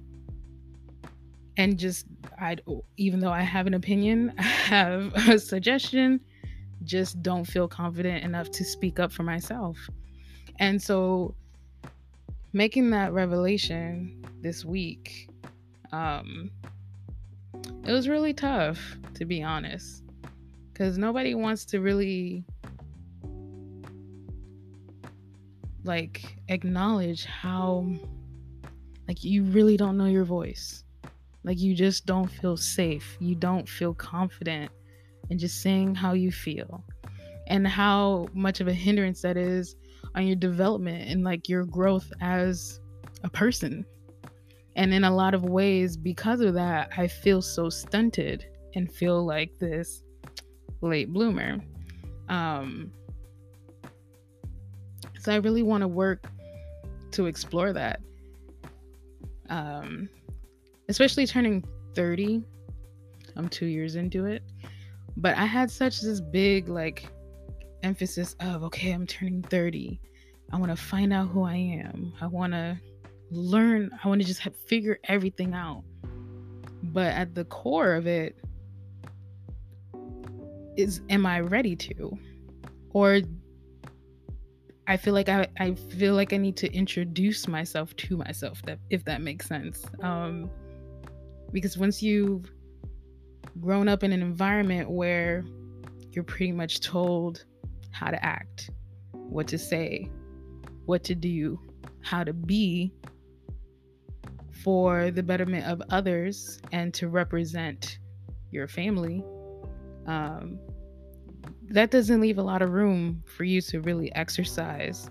and 1.60 1.78
just 1.78 2.06
I 2.38 2.56
even 2.96 3.20
though 3.20 3.32
I 3.32 3.42
have 3.42 3.66
an 3.66 3.74
opinion, 3.74 4.32
I 4.38 4.42
have 4.42 5.14
a 5.28 5.38
suggestion, 5.38 6.20
just 6.84 7.22
don't 7.22 7.44
feel 7.44 7.68
confident 7.68 8.24
enough 8.24 8.50
to 8.52 8.64
speak 8.64 8.98
up 8.98 9.12
for 9.12 9.24
myself. 9.24 9.76
And 10.58 10.80
so 10.80 11.34
making 12.54 12.90
that 12.90 13.12
revelation 13.12 14.24
this 14.40 14.64
week 14.64 15.28
um 15.92 16.50
it 17.84 17.92
was 17.92 18.08
really 18.08 18.32
tough 18.32 18.80
to 19.14 19.24
be 19.24 19.42
honest 19.42 20.02
cuz 20.74 20.98
nobody 20.98 21.34
wants 21.34 21.64
to 21.64 21.80
really 21.80 22.44
like 25.84 26.36
acknowledge 26.48 27.24
how 27.24 27.86
like 29.06 29.22
you 29.22 29.44
really 29.44 29.76
don't 29.76 29.96
know 29.96 30.06
your 30.06 30.24
voice 30.24 30.84
like 31.44 31.58
you 31.58 31.74
just 31.74 32.06
don't 32.06 32.30
feel 32.30 32.56
safe. 32.56 33.16
You 33.20 33.34
don't 33.34 33.68
feel 33.68 33.94
confident 33.94 34.70
in 35.30 35.38
just 35.38 35.62
saying 35.62 35.94
how 35.94 36.12
you 36.12 36.30
feel 36.30 36.84
and 37.46 37.66
how 37.66 38.28
much 38.32 38.60
of 38.60 38.68
a 38.68 38.72
hindrance 38.72 39.22
that 39.22 39.36
is 39.36 39.76
on 40.14 40.26
your 40.26 40.36
development 40.36 41.08
and 41.08 41.24
like 41.24 41.48
your 41.48 41.64
growth 41.64 42.10
as 42.20 42.80
a 43.24 43.30
person. 43.30 43.84
And 44.76 44.94
in 44.94 45.04
a 45.04 45.14
lot 45.14 45.34
of 45.34 45.44
ways, 45.44 45.96
because 45.96 46.40
of 46.40 46.54
that, 46.54 46.90
I 46.96 47.08
feel 47.08 47.42
so 47.42 47.68
stunted 47.68 48.46
and 48.74 48.90
feel 48.90 49.24
like 49.24 49.58
this 49.58 50.02
late 50.80 51.12
bloomer. 51.12 51.58
Um, 52.28 52.92
so 55.18 55.32
I 55.32 55.36
really 55.36 55.62
want 55.62 55.82
to 55.82 55.88
work 55.88 56.26
to 57.12 57.26
explore 57.26 57.72
that. 57.72 58.00
Um, 59.48 60.08
especially 60.90 61.24
turning 61.24 61.64
30. 61.94 62.42
I'm 63.36 63.48
two 63.48 63.66
years 63.66 63.94
into 63.94 64.26
it. 64.26 64.42
But 65.16 65.36
I 65.36 65.46
had 65.46 65.70
such 65.70 66.00
this 66.00 66.20
big, 66.20 66.68
like, 66.68 67.08
emphasis 67.84 68.34
of, 68.40 68.64
okay, 68.64 68.90
I'm 68.90 69.06
turning 69.06 69.42
30. 69.42 70.00
I 70.52 70.56
want 70.56 70.70
to 70.70 70.76
find 70.76 71.12
out 71.12 71.28
who 71.28 71.44
I 71.44 71.54
am. 71.54 72.12
I 72.20 72.26
want 72.26 72.52
to 72.54 72.78
learn. 73.30 73.90
I 74.02 74.08
want 74.08 74.20
to 74.20 74.26
just 74.26 74.40
have, 74.40 74.56
figure 74.66 74.98
everything 75.04 75.54
out. 75.54 75.84
But 76.82 77.12
at 77.12 77.36
the 77.36 77.44
core 77.44 77.94
of 77.94 78.08
it 78.08 78.36
is, 80.76 81.02
am 81.08 81.24
I 81.24 81.40
ready 81.40 81.76
to? 81.76 82.18
Or 82.92 83.20
I 84.88 84.96
feel 84.96 85.14
like 85.14 85.28
I, 85.28 85.46
I 85.60 85.74
feel 85.74 86.14
like 86.14 86.32
I 86.32 86.36
need 86.36 86.56
to 86.56 86.72
introduce 86.74 87.46
myself 87.46 87.94
to 87.96 88.16
myself 88.16 88.60
that 88.62 88.80
if 88.90 89.04
that 89.04 89.22
makes 89.22 89.46
sense. 89.46 89.84
Um 90.02 90.50
because 91.52 91.76
once 91.76 92.02
you've 92.02 92.50
grown 93.60 93.88
up 93.88 94.02
in 94.02 94.12
an 94.12 94.22
environment 94.22 94.90
where 94.90 95.44
you're 96.12 96.24
pretty 96.24 96.52
much 96.52 96.80
told 96.80 97.44
how 97.90 98.10
to 98.10 98.24
act, 98.24 98.70
what 99.12 99.46
to 99.48 99.58
say, 99.58 100.08
what 100.86 101.04
to 101.04 101.14
do, 101.14 101.60
how 102.02 102.24
to 102.24 102.32
be 102.32 102.92
for 104.62 105.10
the 105.10 105.22
betterment 105.22 105.66
of 105.66 105.82
others 105.90 106.60
and 106.72 106.92
to 106.94 107.08
represent 107.08 107.98
your 108.50 108.68
family, 108.68 109.24
um, 110.06 110.58
that 111.70 111.90
doesn't 111.90 112.20
leave 112.20 112.38
a 112.38 112.42
lot 112.42 112.62
of 112.62 112.70
room 112.70 113.22
for 113.36 113.44
you 113.44 113.60
to 113.60 113.80
really 113.80 114.14
exercise 114.14 115.08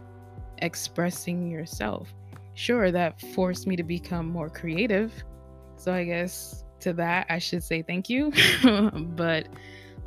expressing 0.61 1.49
yourself. 1.49 2.13
Sure, 2.53 2.91
that 2.91 3.21
forced 3.33 3.65
me 3.65 3.77
to 3.77 3.83
become 3.83 4.27
more 4.27 4.49
creative 4.49 5.13
so 5.79 5.93
I 5.93 6.03
guess 6.03 6.65
to 6.81 6.93
that, 6.93 7.25
I 7.29 7.39
should 7.39 7.63
say 7.63 7.81
thank 7.81 8.09
you. 8.09 8.31
but 9.15 9.47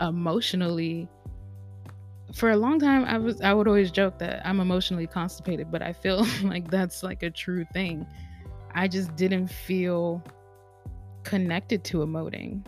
emotionally, 0.00 1.08
for 2.34 2.50
a 2.50 2.56
long 2.56 2.78
time, 2.78 3.04
I 3.06 3.16
was 3.16 3.40
I 3.40 3.54
would 3.54 3.66
always 3.66 3.90
joke 3.90 4.18
that 4.18 4.46
I'm 4.46 4.60
emotionally 4.60 5.06
constipated, 5.06 5.70
but 5.70 5.82
I 5.82 5.94
feel 5.94 6.26
like 6.42 6.70
that's 6.70 7.02
like 7.02 7.22
a 7.22 7.30
true 7.30 7.64
thing. 7.72 8.06
I 8.74 8.86
just 8.86 9.16
didn't 9.16 9.48
feel 9.48 10.22
connected 11.24 11.84
to 11.84 11.98
emoting. 11.98 12.66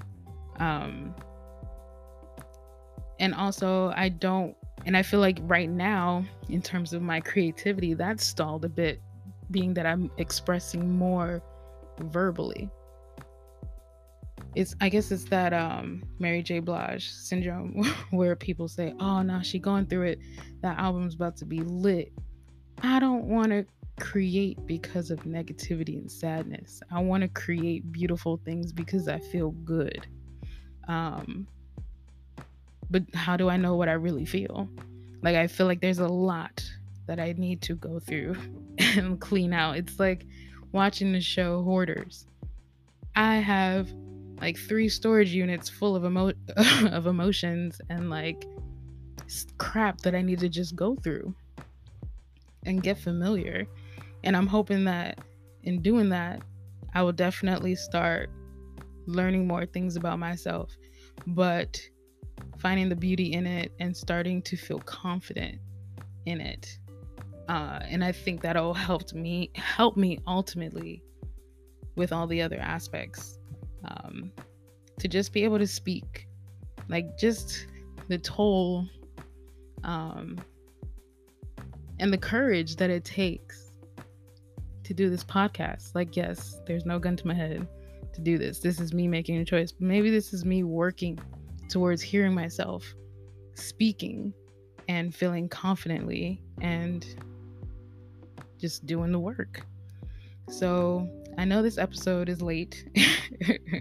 Um, 0.57 1.15
and 3.19 3.35
also, 3.35 3.93
I 3.97 4.09
don't, 4.09 4.57
and 4.87 4.97
I 4.97 5.03
feel 5.03 5.21
like 5.21 5.39
right 5.43 5.71
now, 5.71 6.25
in 6.49 6.63
terms 6.63 6.93
of 6.93 7.03
my 7.03 7.21
creativity, 7.21 7.95
that's 7.95 8.25
stalled 8.25 8.65
a 8.65 8.69
bit 8.69 9.01
being 9.51 9.75
that 9.75 9.87
I'm 9.87 10.11
expressing 10.19 10.97
more 10.97 11.43
verbally. 11.99 12.71
It's 14.55 14.75
I 14.81 14.89
guess 14.89 15.11
it's 15.11 15.25
that 15.25 15.53
um 15.53 16.03
Mary 16.19 16.43
J. 16.43 16.61
Blige 16.61 17.11
syndrome 17.11 17.85
where 18.11 18.37
people 18.37 18.69
say, 18.69 18.95
Oh 19.01 19.23
no, 19.23 19.43
she 19.43 19.59
going 19.59 19.87
through 19.87 20.09
it. 20.09 20.21
That 20.63 20.79
album's 20.79 21.15
about 21.15 21.37
to 21.39 21.45
be 21.45 21.61
lit. 21.61 22.13
I 22.83 22.99
don't 22.99 23.25
want 23.25 23.51
to 23.51 23.65
create 24.01 24.59
because 24.67 25.11
of 25.11 25.21
negativity 25.21 25.99
and 25.99 26.11
sadness. 26.11 26.81
I 26.91 27.01
want 27.01 27.23
to 27.23 27.29
create 27.29 27.91
beautiful 27.93 28.41
things 28.45 28.73
because 28.73 29.09
I 29.09 29.19
feel 29.19 29.51
good. 29.51 30.07
Um 30.89 31.47
but 32.91 33.03
how 33.15 33.37
do 33.37 33.49
I 33.49 33.57
know 33.57 33.77
what 33.77 33.89
I 33.89 33.93
really 33.93 34.27
feel? 34.27 34.69
Like 35.23 35.37
I 35.37 35.47
feel 35.47 35.67
like 35.67 35.81
there's 35.81 35.99
a 35.99 36.09
lot 36.09 36.63
that 37.07 37.19
I 37.19 37.35
need 37.37 37.61
to 37.63 37.75
go 37.75 37.99
through 37.99 38.37
and 38.79 39.21
clean 39.21 39.53
out. 39.53 39.77
It's 39.77 39.99
like 39.99 40.27
watching 40.73 41.13
the 41.13 41.21
show 41.21 41.63
Hoarders. 41.63 42.27
I 43.17 43.37
have 43.37 43.93
like 44.41 44.59
three 44.59 44.89
storage 44.89 45.31
units 45.31 45.69
full 45.69 45.97
of 45.97 46.05
emo- 46.05 46.33
of 46.91 47.07
emotions 47.07 47.81
and 47.89 48.11
like 48.11 48.45
crap 49.59 50.01
that 50.03 50.15
I 50.15 50.23
need 50.23 50.39
to 50.41 50.49
just 50.49 50.77
go 50.77 50.97
through 50.97 51.35
and 52.67 52.83
get 52.83 52.99
familiar. 52.99 53.67
And 54.23 54.37
I'm 54.37 54.47
hoping 54.47 54.85
that 54.85 55.19
in 55.63 55.83
doing 55.83 56.09
that, 56.11 56.43
I 56.95 57.03
will 57.03 57.13
definitely 57.13 57.75
start 57.75 58.31
learning 59.07 59.47
more 59.47 59.67
things 59.67 59.97
about 59.97 60.19
myself, 60.19 60.71
but 61.27 61.81
finding 62.59 62.89
the 62.89 62.97
beauty 62.97 63.33
in 63.33 63.47
it 63.47 63.73
and 63.81 63.97
starting 63.97 64.43
to 64.43 64.57
feel 64.57 64.79
confident 64.81 65.59
in 66.27 66.41
it. 66.41 66.79
Uh, 67.49 67.81
and 67.83 68.03
I 68.03 68.13
think 68.13 68.41
that'll 68.41 68.73
helped 68.73 69.13
me 69.13 69.51
help 69.55 69.97
me 69.97 70.19
ultimately 70.27 71.03
with 71.97 72.13
all 72.13 72.27
the 72.27 72.41
other 72.41 72.59
aspects 72.59 73.39
um, 73.85 74.33
to 74.99 75.09
just 75.09 75.33
be 75.33 75.45
able 75.45 75.59
to 75.59 75.67
speak, 75.67 76.29
like 76.89 77.19
just 77.19 77.67
the 78.09 78.19
toll 78.19 78.87
um, 79.83 80.39
and 82.01 82.13
the 82.13 82.19
courage 82.19 82.77
that 82.77 82.91
it 82.91 83.05
takes 83.05 83.73
to 84.85 84.95
do 84.95 85.09
this 85.11 85.25
podcast. 85.25 85.95
Like, 85.95 86.17
yes, 86.17 86.61
there's 86.67 86.85
no 86.85 86.99
gun 86.99 87.17
to 87.17 87.27
my 87.27 87.35
head 87.35 87.67
to 88.13 88.21
do 88.21 88.39
this. 88.39 88.61
This 88.61 88.81
is 88.81 88.93
me 88.93 89.09
making 89.09 89.39
a 89.39 89.45
choice. 89.45 89.73
Maybe 89.81 90.11
this 90.11 90.33
is 90.33 90.45
me 90.45 90.63
working 90.63 91.19
towards 91.69 92.03
hearing 92.03 92.35
myself 92.35 92.85
speaking 93.55 94.33
and 94.89 95.15
feeling 95.15 95.49
confidently 95.49 96.41
and 96.61 97.07
just 98.61 98.87
doing 98.87 99.13
the 99.13 99.19
work. 99.19 99.65
So 100.49 101.09
I 101.37 101.45
know 101.45 101.63
this 101.63 101.79
episode 101.79 102.29
is 102.29 102.41
late. 102.43 102.87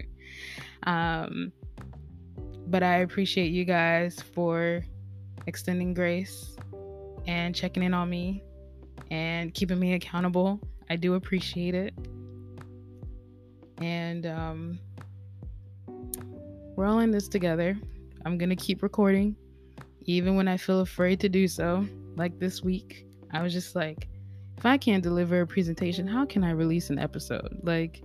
um, 0.84 1.52
but 2.66 2.82
I 2.82 2.98
appreciate 2.98 3.52
you 3.52 3.64
guys 3.64 4.20
for 4.34 4.84
extending 5.46 5.94
grace 5.94 6.56
and 7.26 7.54
checking 7.54 7.82
in 7.82 7.94
on 7.94 8.10
me 8.10 8.42
and 9.10 9.52
keeping 9.54 9.78
me 9.78 9.94
accountable. 9.94 10.60
I 10.90 10.96
do 10.96 11.14
appreciate 11.14 11.74
it. 11.74 11.94
And 13.80 14.26
um, 14.26 14.78
we're 16.76 16.86
all 16.86 17.00
in 17.00 17.10
this 17.10 17.28
together. 17.28 17.78
I'm 18.24 18.38
going 18.38 18.50
to 18.50 18.56
keep 18.56 18.82
recording, 18.82 19.36
even 20.06 20.36
when 20.36 20.48
I 20.48 20.56
feel 20.56 20.80
afraid 20.80 21.20
to 21.20 21.28
do 21.28 21.46
so. 21.46 21.86
Like 22.16 22.38
this 22.38 22.62
week, 22.62 23.06
I 23.32 23.42
was 23.42 23.52
just 23.52 23.74
like, 23.74 24.08
if 24.56 24.66
I 24.66 24.76
can't 24.78 25.02
deliver 25.02 25.40
a 25.40 25.46
presentation, 25.46 26.06
how 26.06 26.24
can 26.24 26.44
I 26.44 26.50
release 26.50 26.90
an 26.90 26.98
episode? 26.98 27.58
Like, 27.62 28.02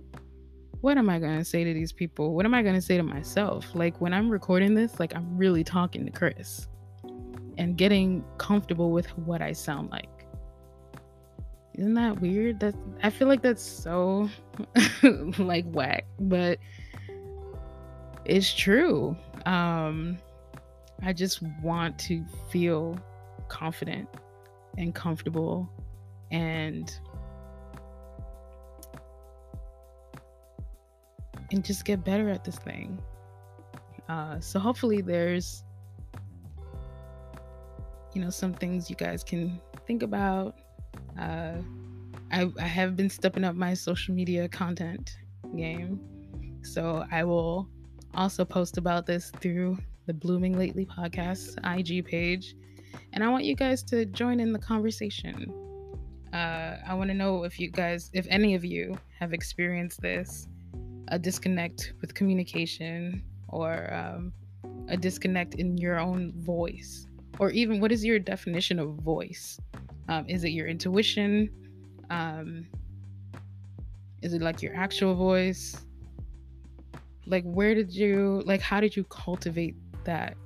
what 0.80 0.98
am 0.98 1.08
I 1.08 1.18
going 1.18 1.38
to 1.38 1.44
say 1.44 1.64
to 1.64 1.74
these 1.74 1.92
people? 1.92 2.34
What 2.34 2.44
am 2.46 2.54
I 2.54 2.62
going 2.62 2.74
to 2.74 2.80
say 2.80 2.96
to 2.96 3.02
myself? 3.02 3.66
Like, 3.74 4.00
when 4.00 4.12
I'm 4.12 4.30
recording 4.30 4.74
this, 4.74 4.98
like, 4.98 5.14
I'm 5.14 5.36
really 5.36 5.62
talking 5.62 6.04
to 6.06 6.12
Chris 6.12 6.68
and 7.58 7.76
getting 7.76 8.24
comfortable 8.38 8.90
with 8.90 9.06
what 9.18 9.42
I 9.42 9.52
sound 9.52 9.90
like. 9.90 10.08
Isn't 11.74 11.94
that 11.94 12.20
weird? 12.20 12.60
That 12.60 12.74
I 13.02 13.10
feel 13.10 13.28
like 13.28 13.42
that's 13.42 13.62
so 13.62 14.28
like 15.38 15.64
whack, 15.66 16.04
but 16.18 16.58
it's 18.24 18.52
true. 18.52 19.16
Um 19.46 20.18
I 21.02 21.12
just 21.12 21.42
want 21.62 21.98
to 22.00 22.24
feel 22.50 22.98
confident 23.48 24.08
and 24.76 24.94
comfortable 24.94 25.70
and 26.30 26.98
and 31.52 31.64
just 31.64 31.84
get 31.84 32.04
better 32.04 32.28
at 32.28 32.44
this 32.44 32.56
thing. 32.56 33.00
Uh, 34.08 34.40
so 34.40 34.58
hopefully 34.58 35.00
there's 35.00 35.64
you 38.12 38.20
know 38.20 38.30
some 38.30 38.52
things 38.52 38.90
you 38.90 38.96
guys 38.96 39.22
can 39.22 39.60
think 39.86 40.02
about. 40.02 40.58
Uh, 41.18 41.54
I, 42.32 42.50
I 42.58 42.66
have 42.66 42.96
been 42.96 43.10
stepping 43.10 43.44
up 43.44 43.54
my 43.54 43.74
social 43.74 44.14
media 44.14 44.48
content 44.48 45.16
game, 45.56 46.00
so 46.62 47.04
I 47.10 47.24
will 47.24 47.68
also 48.14 48.44
post 48.44 48.78
about 48.78 49.06
this 49.06 49.30
through 49.40 49.78
the 50.06 50.14
Blooming 50.14 50.58
Lately 50.58 50.86
podcast 50.86 51.58
IG 51.64 52.04
page, 52.04 52.56
and 53.12 53.22
I 53.22 53.28
want 53.28 53.44
you 53.44 53.54
guys 53.54 53.82
to 53.84 54.04
join 54.06 54.40
in 54.40 54.52
the 54.52 54.58
conversation. 54.58 55.52
Uh, 56.32 56.76
I 56.86 56.94
want 56.94 57.10
to 57.10 57.14
know 57.14 57.44
if 57.44 57.58
you 57.58 57.70
guys, 57.70 58.10
if 58.12 58.26
any 58.30 58.54
of 58.54 58.64
you 58.64 58.96
have 59.18 59.32
experienced 59.32 60.00
this, 60.00 60.46
a 61.08 61.18
disconnect 61.18 61.94
with 62.00 62.14
communication 62.14 63.22
or 63.48 63.92
um, 63.92 64.32
a 64.88 64.96
disconnect 64.96 65.56
in 65.56 65.76
your 65.76 65.98
own 65.98 66.32
voice, 66.36 67.08
or 67.40 67.50
even 67.50 67.80
what 67.80 67.90
is 67.90 68.04
your 68.04 68.18
definition 68.18 68.78
of 68.78 68.94
voice? 68.96 69.58
Um, 70.08 70.24
is 70.28 70.44
it 70.44 70.50
your 70.50 70.68
intuition? 70.68 71.50
Um, 72.10 72.66
is 74.22 74.34
it 74.34 74.42
like 74.42 74.62
your 74.62 74.74
actual 74.76 75.14
voice? 75.14 75.84
Like, 77.26 77.44
where 77.44 77.74
did 77.74 77.92
you, 77.92 78.42
like, 78.44 78.60
how 78.60 78.80
did 78.80 78.96
you 78.96 79.04
cultivate 79.04 79.74
that, 80.04 80.36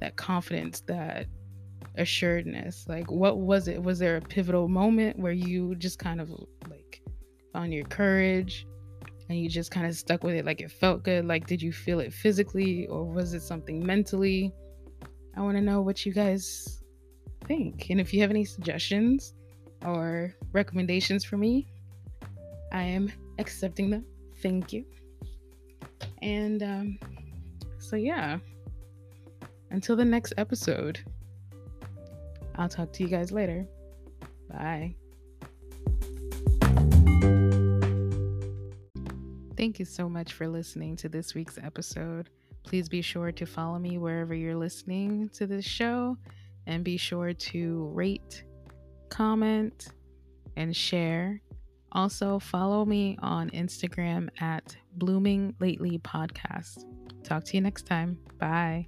that 0.00 0.16
confidence, 0.16 0.80
that 0.82 1.26
assuredness? 1.98 2.86
Like, 2.88 3.10
what 3.10 3.38
was 3.38 3.68
it? 3.68 3.82
Was 3.82 3.98
there 3.98 4.16
a 4.16 4.20
pivotal 4.20 4.68
moment 4.68 5.18
where 5.18 5.32
you 5.32 5.74
just 5.76 5.98
kind 5.98 6.20
of 6.20 6.30
like 6.68 7.02
found 7.52 7.74
your 7.74 7.84
courage 7.84 8.66
and 9.28 9.38
you 9.38 9.48
just 9.48 9.70
kind 9.70 9.86
of 9.86 9.94
stuck 9.94 10.24
with 10.24 10.34
it? 10.34 10.44
Like, 10.44 10.60
it 10.60 10.70
felt 10.70 11.02
good? 11.02 11.26
Like, 11.26 11.46
did 11.46 11.60
you 11.60 11.72
feel 11.72 12.00
it 12.00 12.12
physically 12.12 12.86
or 12.86 13.04
was 13.04 13.34
it 13.34 13.42
something 13.42 13.84
mentally? 13.84 14.52
I 15.36 15.40
want 15.40 15.56
to 15.56 15.62
know 15.62 15.82
what 15.82 16.06
you 16.06 16.12
guys 16.12 16.82
think. 17.44 17.90
And 17.90 18.00
if 18.00 18.14
you 18.14 18.20
have 18.22 18.30
any 18.30 18.44
suggestions 18.44 19.34
or 19.84 20.34
recommendations 20.52 21.24
for 21.24 21.36
me, 21.36 21.68
I 22.72 22.82
am 22.82 23.12
accepting 23.38 23.90
them. 23.90 24.04
Thank 24.42 24.72
you. 24.72 24.84
And 26.22 26.62
um, 26.62 26.98
so, 27.78 27.96
yeah, 27.96 28.38
until 29.70 29.96
the 29.96 30.04
next 30.04 30.32
episode. 30.36 31.00
I'll 32.58 32.68
talk 32.68 32.92
to 32.94 33.02
you 33.02 33.08
guys 33.08 33.32
later. 33.32 33.66
Bye. 34.50 34.96
Thank 39.56 39.78
you 39.78 39.84
so 39.84 40.08
much 40.08 40.34
for 40.34 40.46
listening 40.46 40.96
to 40.96 41.08
this 41.08 41.34
week's 41.34 41.58
episode. 41.58 42.30
Please 42.64 42.88
be 42.88 43.02
sure 43.02 43.32
to 43.32 43.46
follow 43.46 43.78
me 43.78 43.98
wherever 43.98 44.34
you're 44.34 44.56
listening 44.56 45.30
to 45.30 45.46
this 45.46 45.64
show 45.64 46.16
and 46.66 46.84
be 46.84 46.96
sure 46.96 47.32
to 47.32 47.90
rate, 47.94 48.44
comment, 49.08 49.88
and 50.56 50.76
share. 50.76 51.40
Also, 51.92 52.38
follow 52.38 52.84
me 52.84 53.16
on 53.22 53.50
Instagram 53.50 54.28
at 54.40 54.76
Blooming 54.96 55.54
Lately 55.60 55.98
Podcast. 55.98 56.84
Talk 57.24 57.44
to 57.44 57.56
you 57.56 57.62
next 57.62 57.86
time. 57.86 58.18
Bye. 58.38 58.86